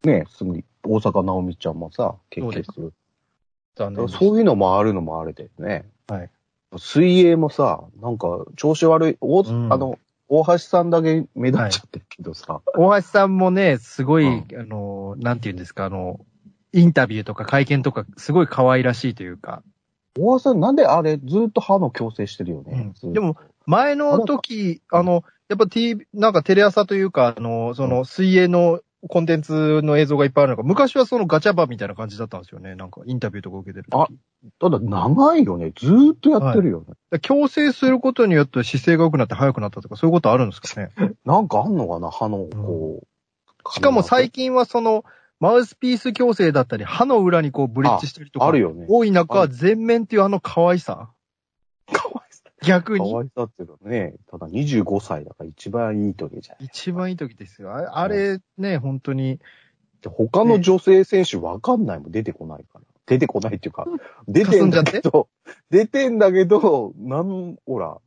[0.03, 2.93] ね、すぐに、大阪直美ちゃんもさ、結局する。
[3.75, 5.85] 残念そういうのもあるのもあれだよね。
[6.07, 6.29] はい。
[6.77, 14.47] 水泳もさ、なんか、調子悪い、おうんあの、大橋さんだけ目立っちゃってるけどさ、大橋さんもね、すごい、うん。
[14.59, 16.19] あの、なんて言うんですか、あの、
[16.73, 19.61] インタビューとか会見とか、すごい可愛らしいというか。
[20.17, 22.91] 大橋さんなんであれ、ずっと歯の矯正してるよね。
[22.95, 23.13] ずっと。
[23.13, 32.75] で、も、前の時、あの、やっぱ T、なんかテレ朝というか、あの、その、水泳のコンテンツの映像がいっぱいあるのが、昔はそのガチャバみたいな感じだったんですよね。
[32.75, 34.13] なんか、インタビューとか受けてる時。
[34.59, 35.71] ただ長いよね。
[35.75, 36.85] ずーっとやってるよね。
[37.11, 40.89] だから矯正することによって姿勢が良くなって速くなったとか、そういうことあるんですかね。
[41.25, 42.09] なんかあんのかな？
[42.11, 43.71] 歯の、こう。
[43.73, 45.03] しかも最近はその、
[45.39, 48.85] マウスピース矯正だったり、歯の裏にこうブリッジしたりとか、あるよね。
[48.87, 51.11] 多い中、全面っていうあの可愛さ。
[52.65, 53.09] 逆に。
[53.09, 54.15] かわいさっていうのね。
[54.29, 56.63] ただ25歳だから一番いい時じゃん。
[56.63, 57.73] 一番いい時ですよ。
[57.73, 59.39] ああれね、本当に、
[60.01, 62.81] で他の女性選手わかんないもん、出てこないから。
[63.05, 63.85] 出てこないっていうか、
[64.27, 65.29] 出てんだけど、
[65.69, 67.99] 出てんだけど、なん、ほら、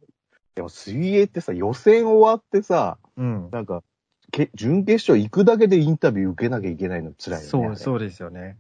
[0.57, 3.49] でも水泳ってさ、予選終わってさ、うん。
[3.53, 3.85] なんか、
[4.33, 7.49] け準決勝行くだけでインタビュー受けなきゃいけないの辛いよね。
[7.49, 7.77] そう、う。
[7.77, 8.57] そうですよね。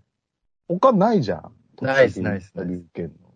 [0.68, 1.52] 他ないじゃん。
[1.82, 3.27] ないっすないっすインタビュー受けんの。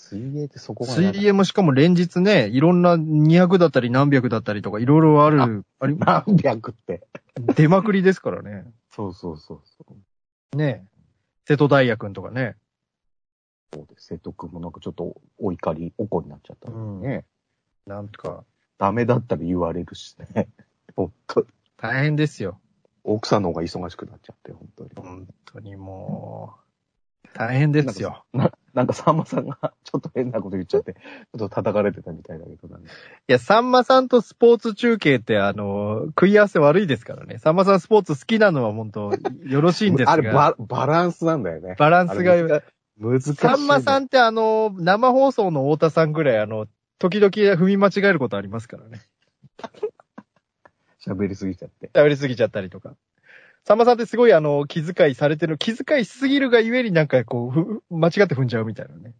[0.00, 7.06] 水泳ってそこが水泳もしかも連日ね、いろんな200だったり何百だったりとかいろいろある、あり、何百って。
[7.54, 8.64] 出まくりですからね。
[8.90, 9.86] そうそうそうそ
[10.54, 10.56] う。
[10.56, 10.84] ね
[11.46, 12.56] 瀬戸大也くんとかね。
[13.72, 14.06] そうです。
[14.06, 17.24] 瀬戸君もなんかちょっとお怒り、おこになっちゃったもんね。
[17.86, 18.44] なんとか、
[18.78, 20.48] ダメだったら言われるしね。
[20.96, 22.60] 本当大変ですよ。
[23.04, 24.90] 奥さんの方が忙しくなっちゃって、本当に。
[24.96, 26.56] 本当にも
[27.24, 28.24] う、大変ですよ。
[28.32, 31.00] な、なんかさんまさんがちょっと変なこと言っちゃって、 ちょ
[31.36, 37.38] っと叩かれてたみたいだけどなんかいや、さんまさんとスポーツ中継って、あの、食い合わせ悪いですからね。
[37.38, 39.10] さんまさんスポーツ好きなのは本当、
[39.44, 40.12] よろしいんですが。
[40.12, 41.74] あれバ、バランスなんだよね。
[41.76, 42.62] バランスが
[42.98, 43.34] 難しい。
[43.34, 46.66] さんまさんってあの、生放送の太田さんぐらいあの、
[46.98, 49.00] 時々踏み間違えることありますからね。
[51.04, 51.90] 喋りすぎちゃって。
[51.94, 52.94] 喋りすぎちゃったりとか。
[53.64, 59.14] さんまさんってすごいあの、気遣いされてる、気遣いしすぎるがゆえになんかこうふ、間違って踏んじゃうみたいなね。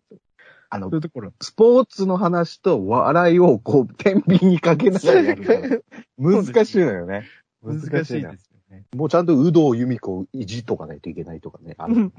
[0.70, 1.32] あのそうい、うところ。
[1.40, 5.34] スポーツの話と笑いをこう、天秤にかけながら。
[6.16, 7.28] 難しいのよね。
[7.62, 8.84] 難しいですね。
[8.94, 11.74] もうちゃんと有働由美子をいじっとかないといけないとかね。
[11.76, 12.12] あるん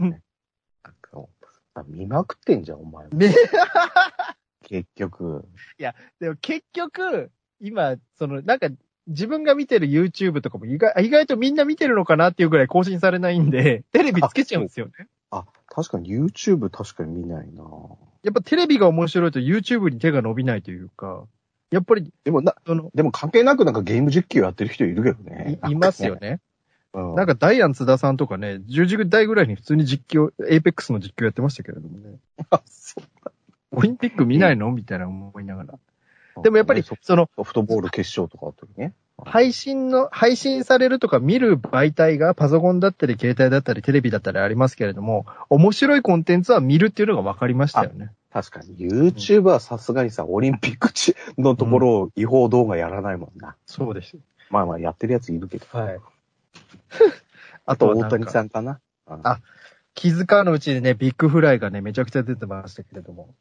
[1.87, 3.07] 見まくってんじゃん、お前
[4.63, 5.45] 結局。
[6.19, 8.69] でも結局、今、その、なんか、
[9.07, 15.07] 自分が見てる YouTube とかも意外意外とみんな見てるのかなっていうぐらい更新されないんで、テレビつけちゃうんですよね。
[15.31, 17.63] あ、確かに YouTube 確かに見ないな
[18.23, 21.25] やっぱテレビが面白いと YouTube に手が伸びないというか、
[21.71, 25.59] やっぱり、でもな、その、でも関係なくなんかゲーム実況やってる人いるけどいね。
[25.69, 26.41] いますよね。
[26.93, 27.15] うん。
[27.15, 32.19] なんかダイアン津田さんとかね、10時台ぐらいに普通に実況、 Apex の実況やってましたけれどもね。
[32.51, 33.31] あ、そう
[33.71, 34.69] オリンピック見ないの？
[34.71, 35.79] みたいな思いながら。
[36.43, 38.93] でもやっぱりソ、その、ソフトボール決勝とかあった時ね。
[39.25, 48.11] 配信の、配信されるとか見る媒体がパソコンだったり携帯だったりテレビだったりありますけれども、面白いコンテンツは見るっていうのが分かりましたよね。
[48.31, 53.55] 確かに YouTube はさすがにさ、オリンピック地のところを違法動画やらないもんな。
[53.65, 54.17] そうです。
[54.49, 55.65] まあまあやってるやついるけど。
[55.71, 55.99] はい。
[57.65, 58.79] あと大谷さんかな。
[59.07, 59.39] うんあ
[59.93, 63.35] 気づかぬうちにね、ビッグフライがね、めちゃくちゃ出てましたけれども。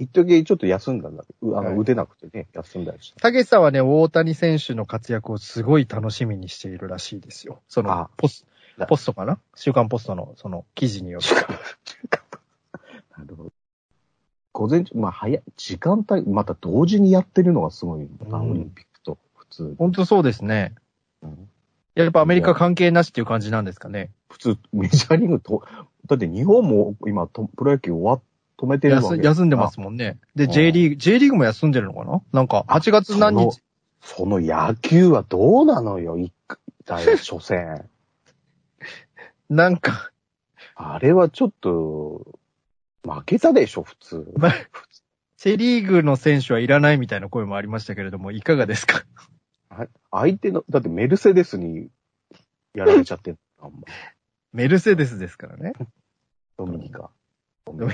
[0.00, 3.20] 一時ちょっと休んだんだけど、あの、はい打てなくてね、休んだりした。
[3.20, 7.60] たけしさんはね、大谷選手の活躍をすごい楽しみにしているらしいですよ。
[7.68, 8.46] そのあ、ポス
[8.78, 9.38] なポストかな？
[9.54, 11.26] 週刊ポストの、その、記事による。
[13.16, 13.52] なるほど。
[14.52, 19.74] 午前中、まあ早い、時間帯、また同時にやってるのがすごいな、うんオリンピックと、普通。
[19.78, 20.74] 本当そうですね。
[21.22, 21.48] うん
[21.96, 24.10] やっぱアメリカ関係なしっていう感じなんですかね。
[24.30, 25.64] 普通、メジャーリーグと、
[26.06, 28.20] だって日本も今、とプロ野球終わっ、
[28.60, 30.18] 止めてるわけ休休んでますもんね。
[30.34, 32.20] で、うん J リーグ、J リーグも休んでるのかな？
[32.32, 33.60] なんか、8月何日？
[34.02, 36.32] その野球はどうなのよ、一
[36.84, 37.88] 回、 初戦。
[39.48, 40.10] なんか、
[40.74, 42.38] あれはちょっと、
[43.02, 44.32] 負けたでしょ、普通。
[44.36, 44.52] ま
[45.36, 49.04] セリーグの選手はいらないみたいな声もありましたけれども、いかがですか？
[49.70, 51.88] あ相手の、だってメルセデスに
[52.74, 53.38] やられちゃってん
[54.52, 55.72] メルセデスですからね。
[56.58, 57.10] ドミニカ。
[57.66, 57.92] ドミニ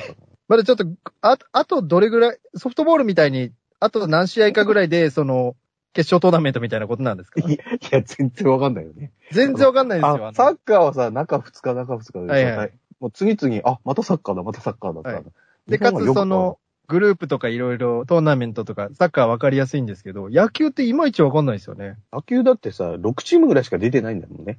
[0.49, 0.87] まだちょっと、
[1.23, 5.57] あ、あとどれぐらい、ソフトボールみたいに、あと何試合かぐらいで、その、
[5.93, 7.41] 決勝トーナメントみたいなことなんですか？
[7.41, 7.59] いや、い
[7.91, 9.13] や、全然わかんないよね。
[9.33, 10.33] 全然わかんないですよ。
[10.35, 15.25] サッカーはさ、中2日、中2日でさ、はいはいもう次々、あ、またサッカーだ、またサッカーだった、はい
[15.69, 21.97] で、かつその、グループとかいろいろトーナメントとか、サッカーわかりやすいんですけど、野球っていまいちわかんないですよね。
[22.11, 24.59] 野球だってさ、6チームぐらいしか出てないんだもんね。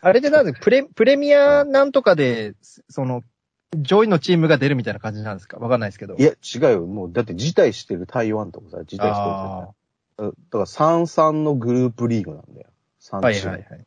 [0.00, 2.54] あれでなんで、プレ、プレミアなんとかで、
[2.88, 3.22] その、
[3.76, 5.58] 上位のチームが出るみたいな感じなんですか？
[5.58, 6.16] わかんないですけど。
[6.16, 6.86] いや、違うよ。
[6.86, 9.68] もう、だって辞退してる台湾とかさ、辞退してるあ
[10.18, 10.24] さ。
[10.24, 12.68] だから3-3のグループリーグなんだよ。
[13.00, 13.52] 3ーはいチーム。
[13.52, 13.86] はいはい。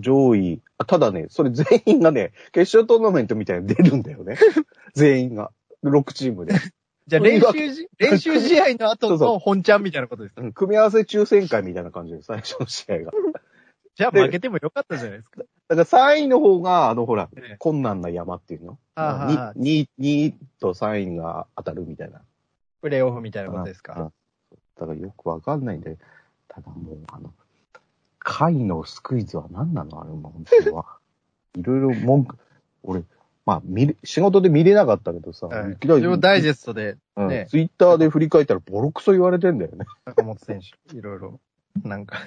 [0.00, 0.84] 上位あ。
[0.84, 4.36] ただね、それ全員がね、決勝トーナメントみたいに出るんだよね。
[4.94, 5.50] 全員が。
[5.84, 6.54] 6チームで。
[7.06, 10.42] じゃあ練習じ、練習試合の後の本ちゃんみたいなことですか？
[10.42, 13.12] うん組み合わせ抽選会みたいな感じで、最初の試合が。
[13.94, 15.42] じゃあで負けてもよかったじゃないですか。
[15.68, 18.78] だから3位の方が、あの、ほらええ、困難な山っていうの？
[18.94, 22.22] ああ 2, 2と3位が当たるみたいな。
[22.80, 23.94] プレイオフみたいなことですか？
[23.94, 24.12] うん
[24.78, 25.96] だからよくわかんないんで、
[26.48, 27.32] ただもう、あの、
[28.18, 30.02] 貝のスクイズは何なの？
[30.02, 30.86] あれも、本当は。
[31.56, 32.36] いろいろ文句、
[32.82, 33.02] 俺、
[33.46, 39.86] まあ、見れ、仕事で見れなかったけどさ、はいいきなりダイジェストで、うんねツイッターで振り返ったらボロクソ言われてんだよね。
[40.04, 41.40] 坂本選手、いろいろ、
[41.82, 42.18] なんか、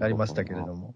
[0.00, 0.94] ありましたけれども。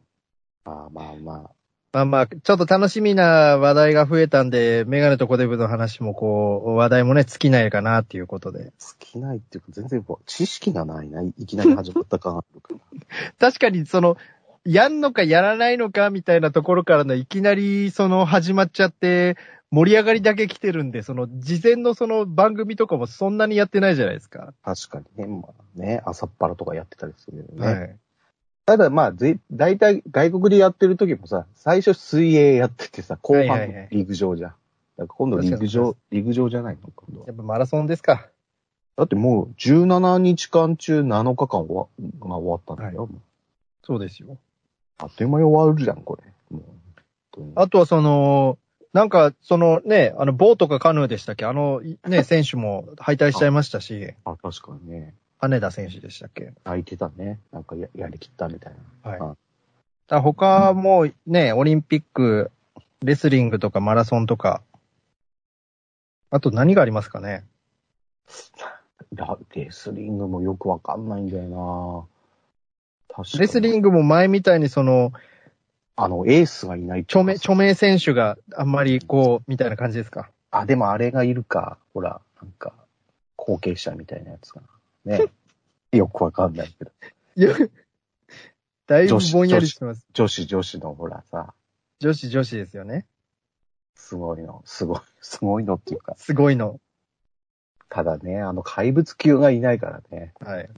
[0.65, 1.51] まあまあまあ。
[1.93, 8.73] まあまあ、ちょっと楽しみな話題が増えたんで、メガネとコデブの話もこう、話題もね、尽きないかなっていうことで。
[8.79, 11.23] 尽きないっていうか、全然こう知識がないな。
[11.23, 12.81] いきなり始まった感あるから。
[13.51, 14.17] 確かにその、
[14.65, 19.37] やんのかやらないのかみたいなところからのいきなりその始まっちゃって、
[19.73, 24.53] 盛り上がりだけ来てるんで、その事前のその番組とかもそんなにやってないじゃないですか。
[24.63, 25.27] 確かにね。
[25.27, 27.67] まあね、朝っぱらとかやってたりするよね。
[27.67, 27.97] はい。
[28.71, 34.51] ただまあ、ぜ、大体外国でやってる時もさ、最初水泳やっててさ、後はいはいはい半陸上じゃん。
[34.51, 34.63] だか
[34.99, 36.89] ら今度陸上、陸上じゃないの？
[36.95, 38.29] 今度はやっぱマラソンですか。
[38.97, 41.87] だってもう17日間中7日間終わ,、
[42.21, 43.07] まあ、終わったんだよ。
[43.07, 43.21] もう
[43.83, 44.39] そうですよ。
[44.99, 46.61] あっという間に終わるじゃん、これ。
[47.57, 48.57] あとはその、
[48.93, 51.45] なんか、そのね、あの、ボートかカヌーでしたっけ？
[51.45, 55.17] あの、ね、 選手も敗退しちゃいましたし、あ、確かにね。
[55.41, 56.53] 羽田選手でしたっけ？
[56.65, 57.41] 泣いてたね。
[57.51, 58.75] なんかややりきったみたい
[59.05, 59.11] な。
[59.11, 59.21] はい。
[59.21, 59.37] あだか
[60.17, 62.51] ら他もね、オリンピック、
[63.03, 64.63] レスリングとかマラソンとか、
[66.31, 67.45] あと何がありますかね？
[69.15, 72.07] ラレスリングもよくわかんないんだよ
[73.09, 73.41] な確かに。
[73.41, 75.13] レスリングも前みたいにその、
[75.97, 80.31] あの、エースがいない著名、著名選手があんまりこう、みたいな感じですか？
[80.53, 81.79] あ、でもあれがいるか。
[81.93, 82.73] ほら、なんか、
[83.37, 84.67] 後継者みたいなやつかな。
[85.05, 85.21] ね。
[85.93, 86.93] よくわかんないけど。
[87.37, 87.55] いや、
[88.87, 90.07] だいぶぼんやりしてます。
[90.13, 91.55] 女子女子のほらさ、
[91.99, 93.07] 女子女子ですよね。
[93.95, 96.81] すごいの、すごい、すごいのっていうか、すごいの。
[97.89, 100.33] ただね、あの怪物級がいないからね。
[100.41, 100.71] はい。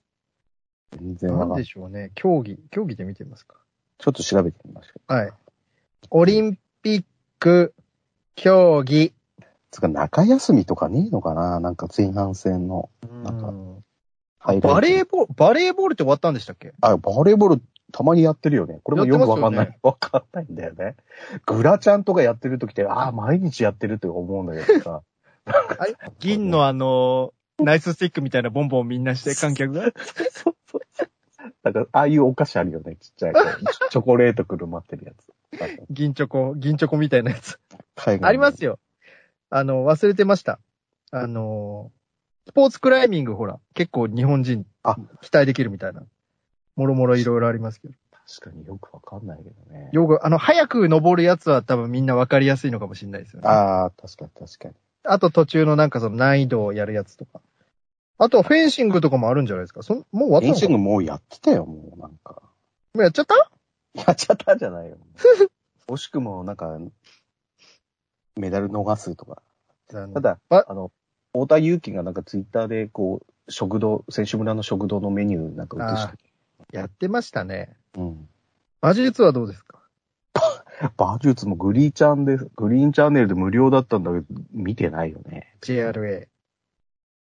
[0.98, 1.62] 全然なんわかんない。
[1.62, 2.10] でしょうね。
[2.14, 3.56] 競技、競技で見てみますか？
[3.98, 5.12] ちょっと調べてみましょう。
[5.12, 5.32] はい。
[6.10, 7.04] オリンピッ
[7.38, 7.74] ク、
[8.34, 9.12] 競技。
[9.70, 11.60] つうか、中休みとかねえのかな？
[11.60, 12.90] なんか前半戦の。
[13.24, 13.71] なんかう
[14.42, 16.72] んハイライトバレーボール、バレーボールって終わったんでしたっけ？
[16.80, 18.80] あ、バレーボールたまにやってるよね。
[18.82, 19.78] これもよくわかんない。
[19.82, 20.96] わ、かんないんだよね。
[21.46, 25.02] グラちゃんとかやってる時って、ああ、毎日やってるって思うんだけどさ。
[26.18, 29.82] 銀のあの、ナイススティックみたいなボンボンみんなして観客が？
[30.30, 33.32] そうそうか、ああいうお菓子あるよね、ちっちゃい。
[33.90, 35.32] チョコレートくるまってるやつ。
[35.90, 37.58] 銀チョコ、銀チョコみたいなやつ。
[37.94, 38.78] 海外ありますよ。
[39.50, 40.60] あの、忘れてました。
[41.10, 41.92] あの、
[42.46, 46.02] スポーツクライミングほら、結構日本人、あ期待できるみたいな。
[46.74, 47.94] もろもろいろいろありますけど。
[48.26, 49.90] 確かによくわかんないけどね。
[49.92, 53.48] よく、あの、早く登るやつは多分みんなわかりやすいのかもしれないですよね。
[53.48, 55.18] あああ、確かに確かに。
[55.20, 57.40] と途中のなんかその難易度をやるやつとか。
[58.18, 59.82] あとはフェンシングとかもあるんじゃないですか。
[59.82, 62.42] そんもう終わっフェンシングもうやってたよ、もうなんか。
[62.94, 63.34] もうやっちゃった？
[63.94, 64.98] やっちゃったんじゃないよ。
[65.88, 66.78] 惜しくも、なんか、
[68.36, 69.42] メダル逃すとか。
[69.88, 70.90] ただ、ばあの、
[71.32, 77.76] 太田祐樹がなんかツイッターで、こう、食堂、選手村の食堂のメニューなんか映してやってましたね。
[77.96, 78.28] うん。
[78.82, 79.80] 馬術はどうですか？
[80.98, 85.54] 馬術もグリーチャンで、グリーンチャンネルで無料だったんだけど、見てないよね。
[85.60, 86.26] ?JRA。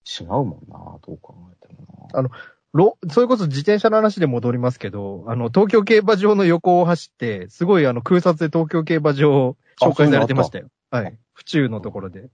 [0.06, 2.20] 違うもんな、どう考えてもな。
[2.20, 2.30] あ
[2.74, 10.68] ロ、それこそ自転車の話で戻りますけど、あの、東京競馬場の横を走って、すごいあの、空撮で東京競馬場を紹介されてましたよ。
[10.90, 11.18] はい。
[11.34, 12.30] 府中のところで。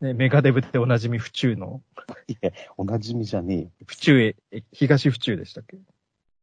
[0.00, 1.80] ね、メガデブっておなじみ府中の、
[2.28, 3.68] いや、おなじみじゃねえよ。
[3.86, 5.78] 府中へ、え東府中でしたっけ？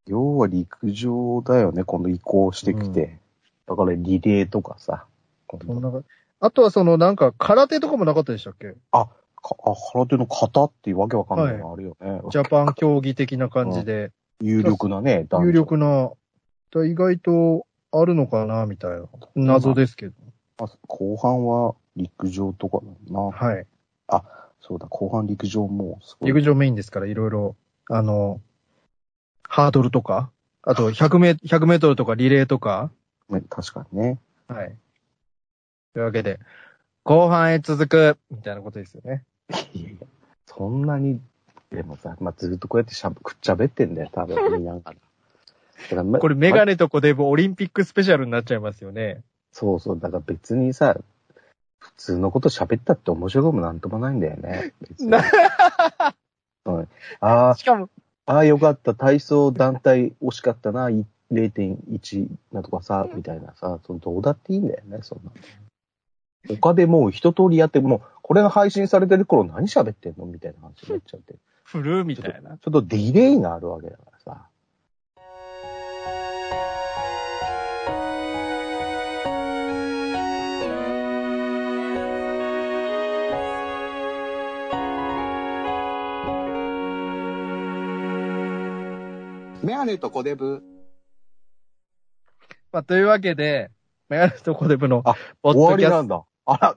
[0.06, 3.18] 要は陸上だよね、今度移行してきて。
[3.66, 5.06] だからリレーとかさ。
[5.64, 6.02] そんなか
[6.40, 8.72] あとはそのなんか空手とかもなかったでしたっけ？
[8.72, 9.08] かあ、
[9.92, 12.20] 空手の型っていうわけわかんないのあるよね。
[12.30, 16.10] ジャパン競技的な感じで、有力なね、有力な、
[16.72, 19.06] だ意外とあるのかな、みたいな。
[19.36, 20.14] 謎ですけど。
[20.58, 23.20] まあ後半は陸上とかだな。
[23.20, 23.66] はい。
[24.66, 26.32] そうだ、後半陸上もすごい。
[26.32, 27.54] 陸上メインですから、いろいろ、
[27.90, 28.40] あの、
[29.46, 30.30] ハードルとか、
[30.62, 32.90] あと100メ100メートルとかリレーとか、
[33.28, 34.18] ね確かにね。
[34.48, 34.74] はい。
[35.92, 36.40] というわけで、
[37.02, 39.22] 後半へ続く、みたいなことですよね。
[39.74, 40.06] いやいや、
[40.46, 41.20] そんなに、
[41.70, 44.94] でもさ、まあ、ずっとこうやってしゃべ、くっちゃべってんだよ、多分、見ながら。
[46.20, 49.22] これメガまネとコデブオリンピックスペシャルになっちゃいますよね。
[49.52, 50.96] そうそう、だから別にさ、
[51.84, 54.72] 普通のこと喋ったって面白くもなんともないんだよね。
[54.80, 55.22] 別にな
[56.64, 56.88] うん、
[57.20, 57.90] ああ、しかも、
[58.24, 65.30] ああよかった、体操団体惜しかったな、い0.1なとかさ、みたいなさ、そのどうだっていいんだよね、そんな。
[66.58, 70.24] 他でもう一通りやって、もう、これが配信されてる頃何喋ってんの？
[70.24, 71.34] みたいな話になっちゃって。
[71.64, 72.56] フルーみたいな。
[72.56, 74.48] ちょっとディレイがあるわけだからさ。
[89.64, 90.62] メガネとコデブ。
[92.72, 93.70] まあ、というわけで、
[94.08, 96.24] メガネとコデブのあ、ポッ終わりなんだ。
[96.46, 96.76] あら、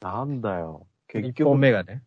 [0.00, 0.86] なんだよ。
[1.08, 2.02] ト1結局本、目がね。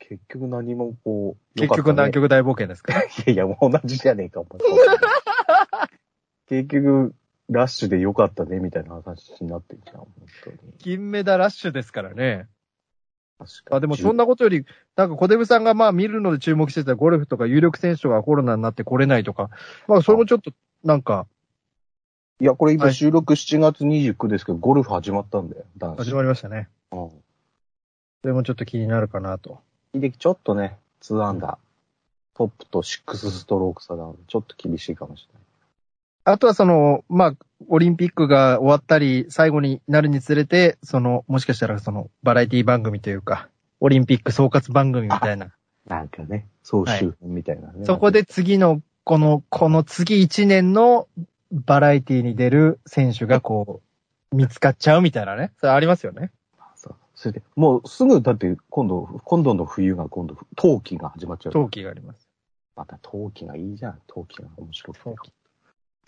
[0.00, 2.92] 結局何もこう、結局南極大冒険ですか？
[2.94, 3.02] ら。
[3.04, 4.58] いやいや、もう同じじゃねえか、お前
[6.48, 7.14] 結局、
[7.50, 10.12] ラッシュでよかったね、みたいな話になってるじゃん、本
[10.44, 10.58] 当に。
[10.78, 12.46] 金メダラッシュですからね。
[13.38, 13.76] 確かに。
[13.76, 14.64] あ、でもそんなことより、
[14.96, 19.50] なんかコデブさんがまあ見るので注目してたゴルフとか有力選手がコロナになって来れないとか、
[19.86, 20.52] まあそれもちょっと、
[20.84, 21.26] なんか、
[22.40, 26.04] いや、これ今はい収録7月29ですけど、ゴルフ始まったんだよ、男子。
[26.04, 26.68] 始まりましたね。
[26.92, 27.10] うん。
[28.22, 29.60] それもちょっと気になるかなと。
[29.94, 31.58] 秀樹ちょっとね、2アンダー。
[32.34, 35.37] トップと6ストローク差なんで、ちょっと厳しいかもしれない。
[36.30, 37.34] あとはその、まあ、
[37.68, 43.48] オリンピックが終わったり、最後になるにつれて、その、もしかしたらその、バラエティ番組というか、
[43.80, 45.54] オリンピック総括番組みたいな。
[45.86, 47.84] なんかね、総集編みたいなね。
[47.84, 51.08] そこで次の、この、この次1年の
[51.50, 53.80] バラエティに出る選手がこ
[54.32, 55.52] う、見つかっちゃうみたいなね。
[55.58, 56.30] それありますよね。
[56.76, 56.94] そう。
[57.14, 61.52] それで、もうすぐ、だって今度、今度の冬が今度、冬季が始まっちゃう。
[61.52, 62.28] 冬季があります。
[62.76, 63.98] また冬季がいいじゃん。
[64.06, 65.32] 冬季が面白くて冬季。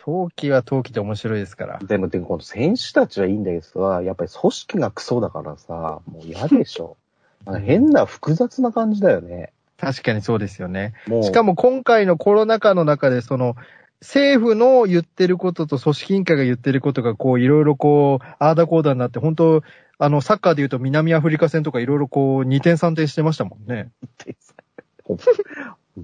[0.02, 1.78] 冬季は冬季で面白いですから。
[1.78, 6.96] でも、でも、この選手たちはいいんだけどさ、やっぱり組織がクソだからさ、もう嫌でしょ。
[7.64, 9.52] 変な複雑な感じだよね。
[9.78, 10.94] 確かにそうですよね。
[11.22, 13.56] しかも今回のコロナ禍の中で、その、
[14.00, 19.62] 政府の言ってることと組織委員会が言ってることが、こう、いろいろこう、あーだこーだになって、本当
[19.98, 23.90] あの、サッカーで言うと南アフリカ戦とかいろいろこう、2点3点してましたもんね。
[25.04, 25.18] 本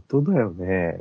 [0.08, 1.00] 当だよね。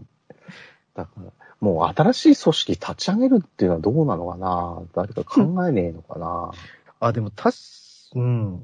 [0.95, 1.23] だから、
[1.61, 4.81] もう新しい組織立ち上げるっていうのはどうなのかな？
[4.93, 6.51] 誰か考えねえのかな？
[6.99, 8.61] あ、でも、たし、うん。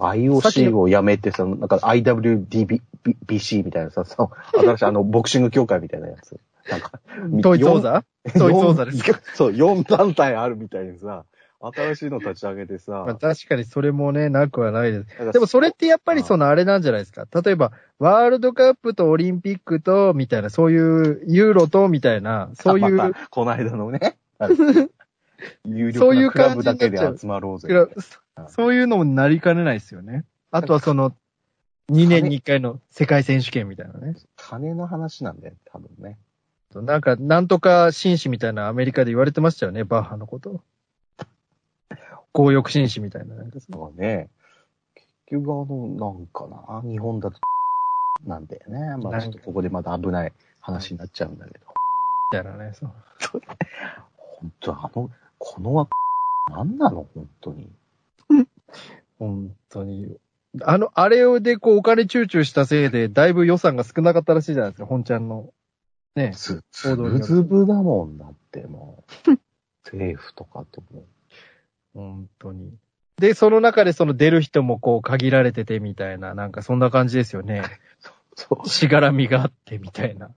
[0.00, 6.38] IOC をやめてさ、なんか IWDBC みたいなさ、そう新しいあの、 ボクシング協会みたいなやつ。
[6.68, 7.00] なんか、
[7.38, 8.04] 統一王座？
[8.34, 9.20] 統一王座ですか？
[9.34, 11.24] そう、4団体あるみたいにさ、
[11.74, 15.32] 新しいの立ち上げてさ、まあ、確かにそれもね、なくはないです。
[15.32, 17.26] でもそれってやっぱりそのあれなんじゃないですか？
[17.42, 27.68] 例えば、ワールドカップとオリンピックと、みたいな、そういう、ユーロと、みたいな、そういう、またこの間のね、 そういう力なクラ感ブだけじで集まろうぜ。
[28.48, 30.24] そういうのもなりかねないですよね。
[30.50, 31.14] あとはその、
[31.90, 34.14] 2年に1回の世界選手権みたいなね。
[34.36, 36.18] 金の話なんだよ、多分ね。
[36.74, 40.62] なんか、なんとか紳士みたいなアメリカで言われてましたよね、バッハのこと。
[42.36, 43.34] 強欲紳士みたいな。
[43.34, 44.28] なんかそだのからね、
[44.94, 47.38] 結局あの、なんかな、日本だと、
[48.26, 48.96] なんだよね。
[49.02, 51.64] まあちょっとここでまた危ない話になっちゃうんだけど。
[52.32, 52.72] みたいなね。
[52.74, 52.92] そう
[54.18, 55.88] 本当あの、この、
[56.50, 57.08] なんなの？
[57.14, 57.72] 本当に。
[59.18, 60.18] 本当に。
[60.62, 65.52] あの、あれでこうお金チューチューしたせいで、だいぶ予算が少なかったらしいじゃないですか、本ちゃんの。
[66.14, 66.32] ね。
[66.34, 69.30] ず、報道によるずぶずぶだもんだってもう。
[69.84, 71.04] 政府とかってもう。
[71.96, 72.74] 本当に。
[73.18, 77.62] で、その中でその出る人もこう限られててみたいな、なんかそんな感じですよね。
[78.36, 80.30] そう、しがらみがあってみたいな。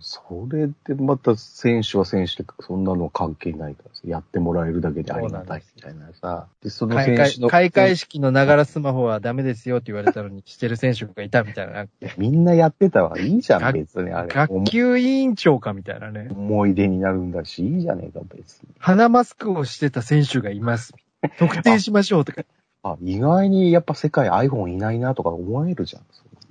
[0.00, 6.48] それでまた選手は選手でそんなの関係ないからさやってもらえるだけでありがたいみたいなさ。
[6.62, 7.48] で、その開選手の。
[7.48, 11.86] 会開会式のながらスマホはダメですよって言われたのにしてる選手がいたみたいな。
[12.16, 13.18] みんなやってたわ。
[13.18, 14.28] いいじゃん、学別にあれ。
[14.32, 16.28] 学級委員長かみたいなね。
[16.30, 18.68] 思い出になるんだし、いいじゃねえか、別に。
[18.78, 20.94] 鼻マスクをしてた選手がいます。
[21.38, 22.42] 特定しましょうとか。
[22.82, 26.02] あ、意外にやっぱ世界 iPhone いないなとか思えるじゃん。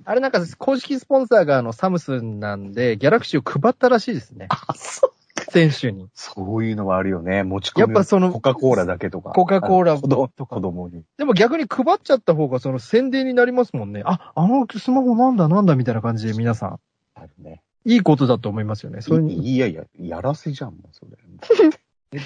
[0.04, 4.46] あれなんか公式スポンサーがあのサムスンなんで、ギャラクシーを配ったらしいですね。
[4.50, 5.16] あ、そう。
[5.50, 6.08] 選手に。
[6.14, 7.42] そういうのはあるよね。
[7.42, 7.80] 持ち込み。
[7.82, 9.30] やっぱそのコカ・コーラだけとか。
[9.30, 11.02] コカ・コーラとか子供に。
[11.18, 14.02] でも逆に配っちゃった方がその宣伝になりますもんね。
[14.04, 16.80] あ、あのスマホなんだなんだみたいな感じで皆さん。
[17.14, 17.62] あるね。
[17.84, 19.00] いいことだと思いますよね。
[19.00, 22.20] そういう、いいやいや、やらせじゃん、もうそれ。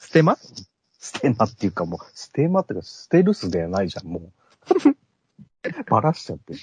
[0.00, 0.36] ステマ
[1.04, 4.32] ステマっていうかもう、ステマっていうか、ステルスではないじゃん、もう。
[5.90, 6.60] バラしちゃってる。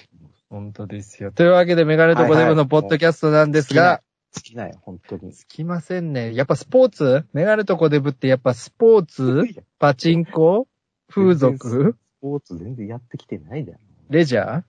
[0.50, 1.32] 本当ですよ。
[1.32, 4.02] というわけで、メガネとコデブのポッドキャストなんですが、
[4.34, 5.32] 好きなんよ、本当に。
[5.32, 6.34] つきませんね。
[6.34, 7.26] やっぱスポーツ？
[7.34, 9.44] メガネとコデブってやっぱスポーツ？
[9.78, 10.68] パチンコ？
[11.08, 11.94] 風俗？
[11.94, 13.78] スポーツ全然やってきてないじゃん。
[14.10, 14.64] レジャー？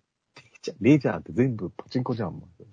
[0.60, 2.64] じゃレジャーって全部パチンコじゃん、 もう。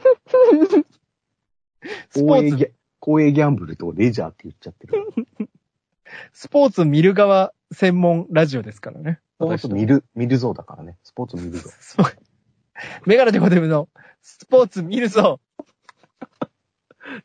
[2.10, 4.94] スポーツ、公営ギャンブルとレジャーって言っちゃってる。
[6.34, 9.20] スポーツ見る側専門ラジオですからね。
[9.38, 10.98] スポーツ見る、見るぞだからね。
[11.04, 11.70] スポーツ見るぞ。
[11.80, 12.06] そう。
[13.06, 13.90] メガネとコデブの
[14.22, 15.40] スポーツ見るぞ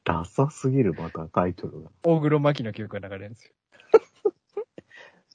[0.05, 1.91] ダサすぎる、またタイトルが。
[2.03, 3.53] 大黒摩季の曲が流れるんですよ。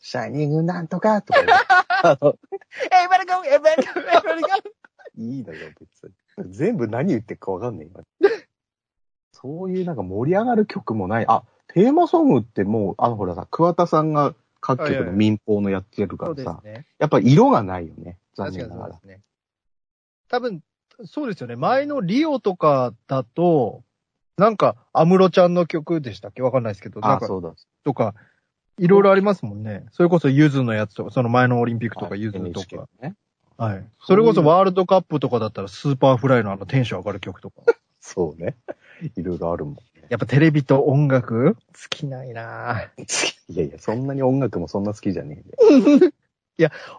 [0.02, 1.54] シャイニングなんとかとかね
[2.04, 2.36] あの。
[3.04, 4.47] エバルゴエバルゴエバルゴ
[5.16, 6.08] いいのよ、別
[6.47, 6.54] に。
[6.54, 8.02] 全部何言ってるかわかんない、今。
[9.34, 11.26] そういうなんか盛り上がる曲もない。
[11.28, 11.43] あ、
[11.74, 16.86] テーマソングってもう、あのほらさ、桑田さんが各局の民放のやってるからさ、ね。
[16.99, 18.17] やっぱり色がないよね。
[18.36, 18.89] 残念ながら。
[18.89, 19.22] そうですね。
[20.30, 20.61] 多分、
[21.05, 21.55] そうですよね。
[21.55, 23.84] 前のリオとかだと、
[24.38, 26.41] なんか、安室ちゃんの曲でしたっけ？
[26.41, 27.53] わかんないですけど、なんあ、か、そうだ。
[27.84, 28.15] とか、
[28.78, 29.86] いろいろありますもんね。
[29.91, 32.88] それこそゆずのやつとか、その前のオリンピックとかゆずとか。
[33.01, 33.15] ね。
[33.57, 33.86] はい。
[33.99, 37.61] それこそワールドカップとかだったら Superfly のあのテンション上がる曲とか。
[37.99, 38.55] そうね。
[39.17, 39.82] いろいろあるもんね。
[40.10, 41.55] やっぱテレビと音楽？
[41.55, 42.89] 好きないなぁ
[43.49, 46.14] いやいや、そんなに音楽もそんな好きじゃねえで。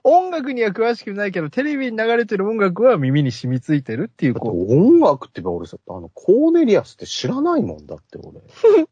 [0.04, 8.40] 音楽には詳しくないけど、テレビに流れてる音楽は耳に染みついてるっていう、だってこ音楽って言えば俺さ、あの、コーネリアスって知らないもんだって俺。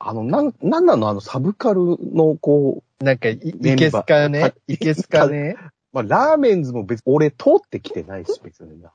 [0.00, 4.40] あの、なん、なんなのあのサブカルのこう、う、なんかい、いけすかね？
[4.40, 5.56] はいいけすかね？
[5.92, 8.92] まあ、ラーメンズも別に俺通ってきてないし、別にな。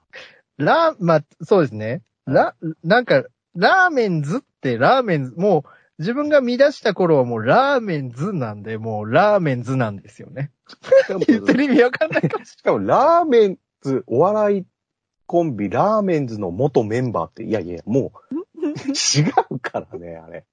[0.58, 2.02] ラまあ、そうですね。
[2.26, 3.24] ラ、なんか、
[3.56, 10.52] ラーメンズってラーメンズ、もう、自分が見出した頃はもうラーメンズなんで、もうラーメンズなんですよね。
[11.28, 14.66] 言ってる意味わかんないかもし しかもラーメンズ、お笑い
[15.26, 18.36] コンビ、ラーメンズの元メンバーって、いやいや、もう、
[18.66, 20.46] 違うからね、あれ。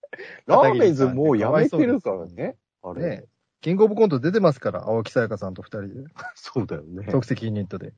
[0.46, 2.56] ラーメンズもうやめてるからね。
[2.82, 3.02] あれ。
[3.02, 3.24] ね
[3.62, 5.94] キングオブコント出てますから、青木さやかさんと二人で。
[6.34, 7.06] そうだよね。
[7.10, 7.92] 即席ユニットで。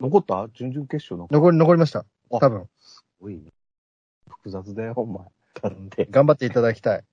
[0.00, 0.48] 残った？
[0.54, 1.28] 準々決勝の。
[1.30, 2.00] 残り、残りました。
[2.30, 2.68] あ多分。
[2.78, 3.50] すごいね。
[4.46, 5.24] 複雑だよ、お前。
[5.60, 6.06] だって。
[6.08, 7.04] 頑張っていただきたい。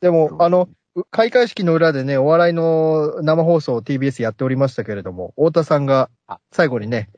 [0.00, 7.10] でも、あの、う開会式の裏でね、お笑いの生放送を TBS やっておりましたけれども、太田さんがあ最後にね、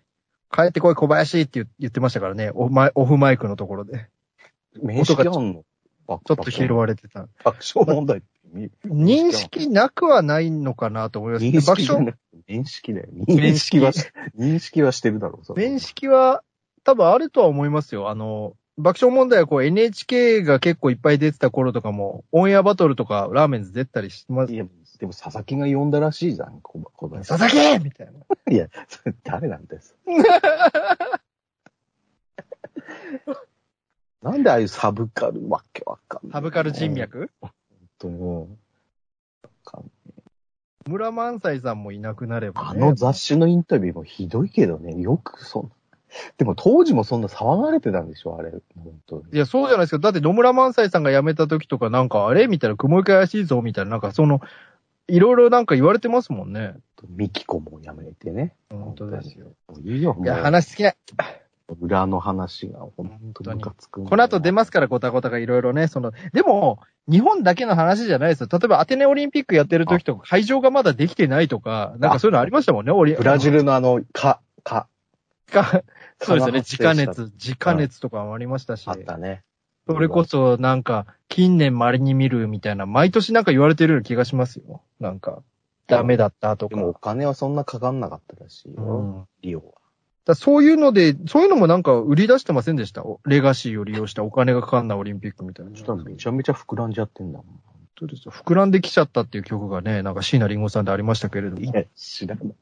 [0.52, 4.08] 帰ってこい小林って言言ってましたからね、オフマイオフマイクのところで。
[4.82, 5.64] 面識あんの？
[6.24, 7.28] ちょっと拾われてた。
[7.44, 11.44] 爆笑問題って見認識なくはないのかなと思います。
[11.44, 12.14] 認識爆笑、
[12.48, 13.08] 認識だよ。
[13.28, 14.06] 認識はし、
[14.36, 16.42] 認識はしてるだろう、面識は
[16.82, 18.10] 多分あるとは思いますよ。
[18.10, 24.52] あの、爆笑問題はこう NHK が結構いっぱい出てた頃とかも、オンエアバトルとかラーメンズ出たりしてます。
[24.52, 24.64] いや、
[24.98, 28.12] でも佐々木が呼んだらしいじゃん、小佐々木みたいな。
[28.52, 29.96] いや、それ誰なんです？
[34.22, 36.32] なんでああいうサブカルわけわかんない。
[36.34, 37.30] サブカル人脈？
[37.98, 39.90] 本もうわかんない
[40.88, 42.82] 村萬斎さんもいなくなれば、ね。
[42.82, 45.70] あの雑誌のインタビューもひどいけどね、よくそんな。
[46.38, 48.52] でも当時もそんな騒がれてたんでしょ、あれ。
[48.76, 49.22] 本当に。
[49.32, 49.98] いや、そうじゃないですか。
[49.98, 54.40] だって野村萬斎さんが辞めた時とかなんか、あれみたいな、雲行き怪しいぞみたいな、なんかその、
[55.08, 56.74] いろいろなんか言われてますもんね。
[57.08, 58.54] ミキコもやめてね。
[58.70, 59.48] 本当ですよ。
[59.82, 60.16] いいよ。
[60.22, 60.96] いや、話尽きない。
[61.80, 68.48] 裏の話が本当にムカつくこの後出ますから、ごたごたがいろいろね、その、でも、日本だけの話じゃないですよ。
[68.50, 74.88] 例えば、アテネオリンピックやってる時とか、会場がまだできてないとか、なんかそういうのありましたもんね、オリブラジルのあの、か、か、
[75.51, 75.82] か、
[76.20, 78.88] そうですよね、発生した直熱、とかもありましたし。
[78.88, 79.42] あったね。
[79.86, 84.82] それこそ、なんか、近年稀に見るみたいな、毎年なんか言われてるような気がしますよ。
[85.01, 85.42] なんか、
[85.86, 86.76] ダメだったとか。
[86.76, 88.82] でもお金はそんなかかんなかったらしいよ。
[88.82, 89.64] うんリオは。
[90.24, 93.03] だそういうので、そういうのもなんか売り出してませんでした？
[93.03, 95.72] おレガシーを利用したお金がかかんないオリンピックみたいな。
[95.72, 97.44] そしたらめちゃめちゃ膨らんじゃってんだも
[97.98, 101.64] そうですよ膨らんできちゃったっていう曲がね、なんか椎名林檎さんでありましたけれどん。
[101.64, 101.74] いも。
[101.74, 102.55] や、知らない。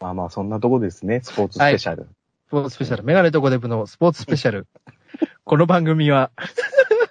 [0.00, 2.08] まあまあ、そんなとこですね、スポーツスペシャル。
[2.48, 4.66] スポーツスペシャル、メガネとコデブのスポーツスペシャル。
[5.44, 6.30] この番組は、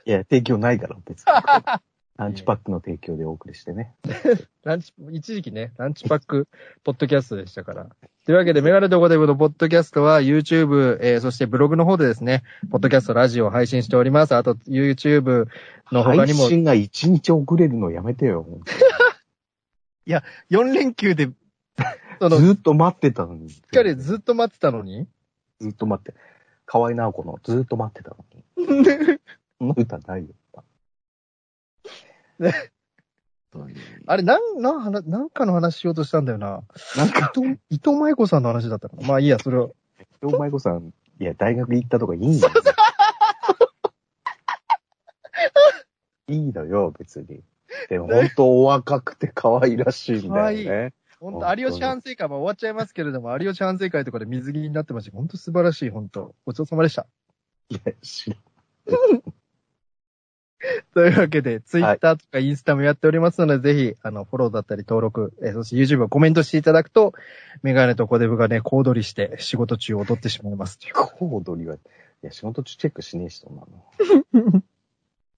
[0.05, 1.25] い、や、提供ないから、別に。
[2.17, 3.95] ランチパックの提供でお送りしてね。
[4.65, 6.49] ランチ、一時期ね、ランチパック、
[6.83, 7.87] ポッドキャストでしたから。
[8.25, 14.35] というわけで、メガネとコデブのポッドキャストは YouTube、えー、そしてブログの方でですね、ポッドキャスト、ラジオを配信しております。
[14.35, 15.47] あと、YouTube
[15.93, 18.43] の他配にも、信が1日遅れるのやめてよ。
[18.43, 18.61] 本
[20.49, 21.29] 4 連休で、
[22.27, 23.49] ずっと待ってたのに。
[23.49, 25.07] しっかりずっと待ってたのに、
[25.59, 26.13] ずっと待って。
[26.65, 28.43] 河合直子のずっと待ってたのに。
[29.57, 30.35] そんな歌ないよ。
[32.39, 32.53] ね
[34.05, 36.61] あれ、なん、なん、話なんかの話しようとしたんだよな。
[36.95, 39.73] なんか、伊藤、伊藤舞子さんの話だったのまあいいや、それを。
[39.99, 42.53] 伊藤舞子さん、いや、大学行ったとかいいんだよ。
[46.27, 47.41] いいのよ、別に。
[47.89, 50.93] でも本当お若くて可愛らしいんだよね。
[51.19, 57.07] 本当有吉反省会も終わっちゃいますけれども、有吉反省会とかで水着になってました本当素晴らしい、本当ごちそうさまでした。
[57.69, 58.39] いや、知らん。
[60.93, 67.13] というわけで、ツイッターとかインスタもやっておりますので、ぜひ、あの、フォローだったり登録、えーそして YouTube をコメントしていただくと、
[67.63, 70.79] メガネとコデブがね、小躍りして仕事中踊ってしまいます。
[70.93, 71.79] コードには、い
[72.21, 74.63] や、仕事中チェックしねえし、そんなの。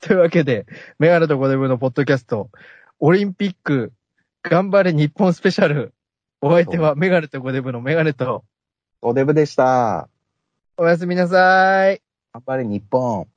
[0.01, 0.65] というわけで、
[0.97, 2.49] メガネとコデブのポッドキャスト、
[2.99, 3.93] オリンピック、
[4.43, 5.93] 頑張れ日本スペシャル。
[6.41, 8.43] お相手はメガネとゴデブのメガネと。
[8.99, 10.09] ゴデブでした。
[10.77, 12.01] おやすみなさい。
[12.33, 13.27] 頑張れ日本。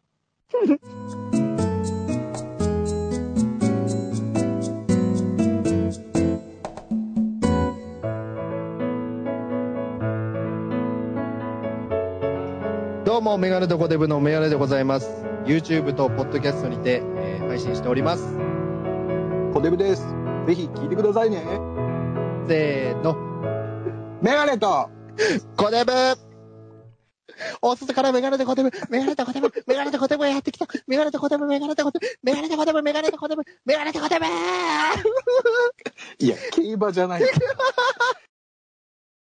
[13.05, 15.27] どうも、メガネとゴデブのメガネでございます。
[15.45, 18.39] YouTube とポッドキャストにて、えー、配信しております。
[19.53, 20.24] ゴデブです。
[20.47, 21.43] ぜひ聞いてくださいね。
[22.47, 23.15] せーの。
[24.23, 24.91] メガネと、
[25.57, 25.93] コデブ。
[27.61, 30.67] 大外からメガネとコデブ、メガネとコデブ、メガネとコデブがやってきた。
[30.87, 34.25] メガネとコデブ、メガネとコデブ、メガネとコデブ、メガネとコデブ、メガネとコデブ。
[36.19, 37.23] いや、競馬じゃない。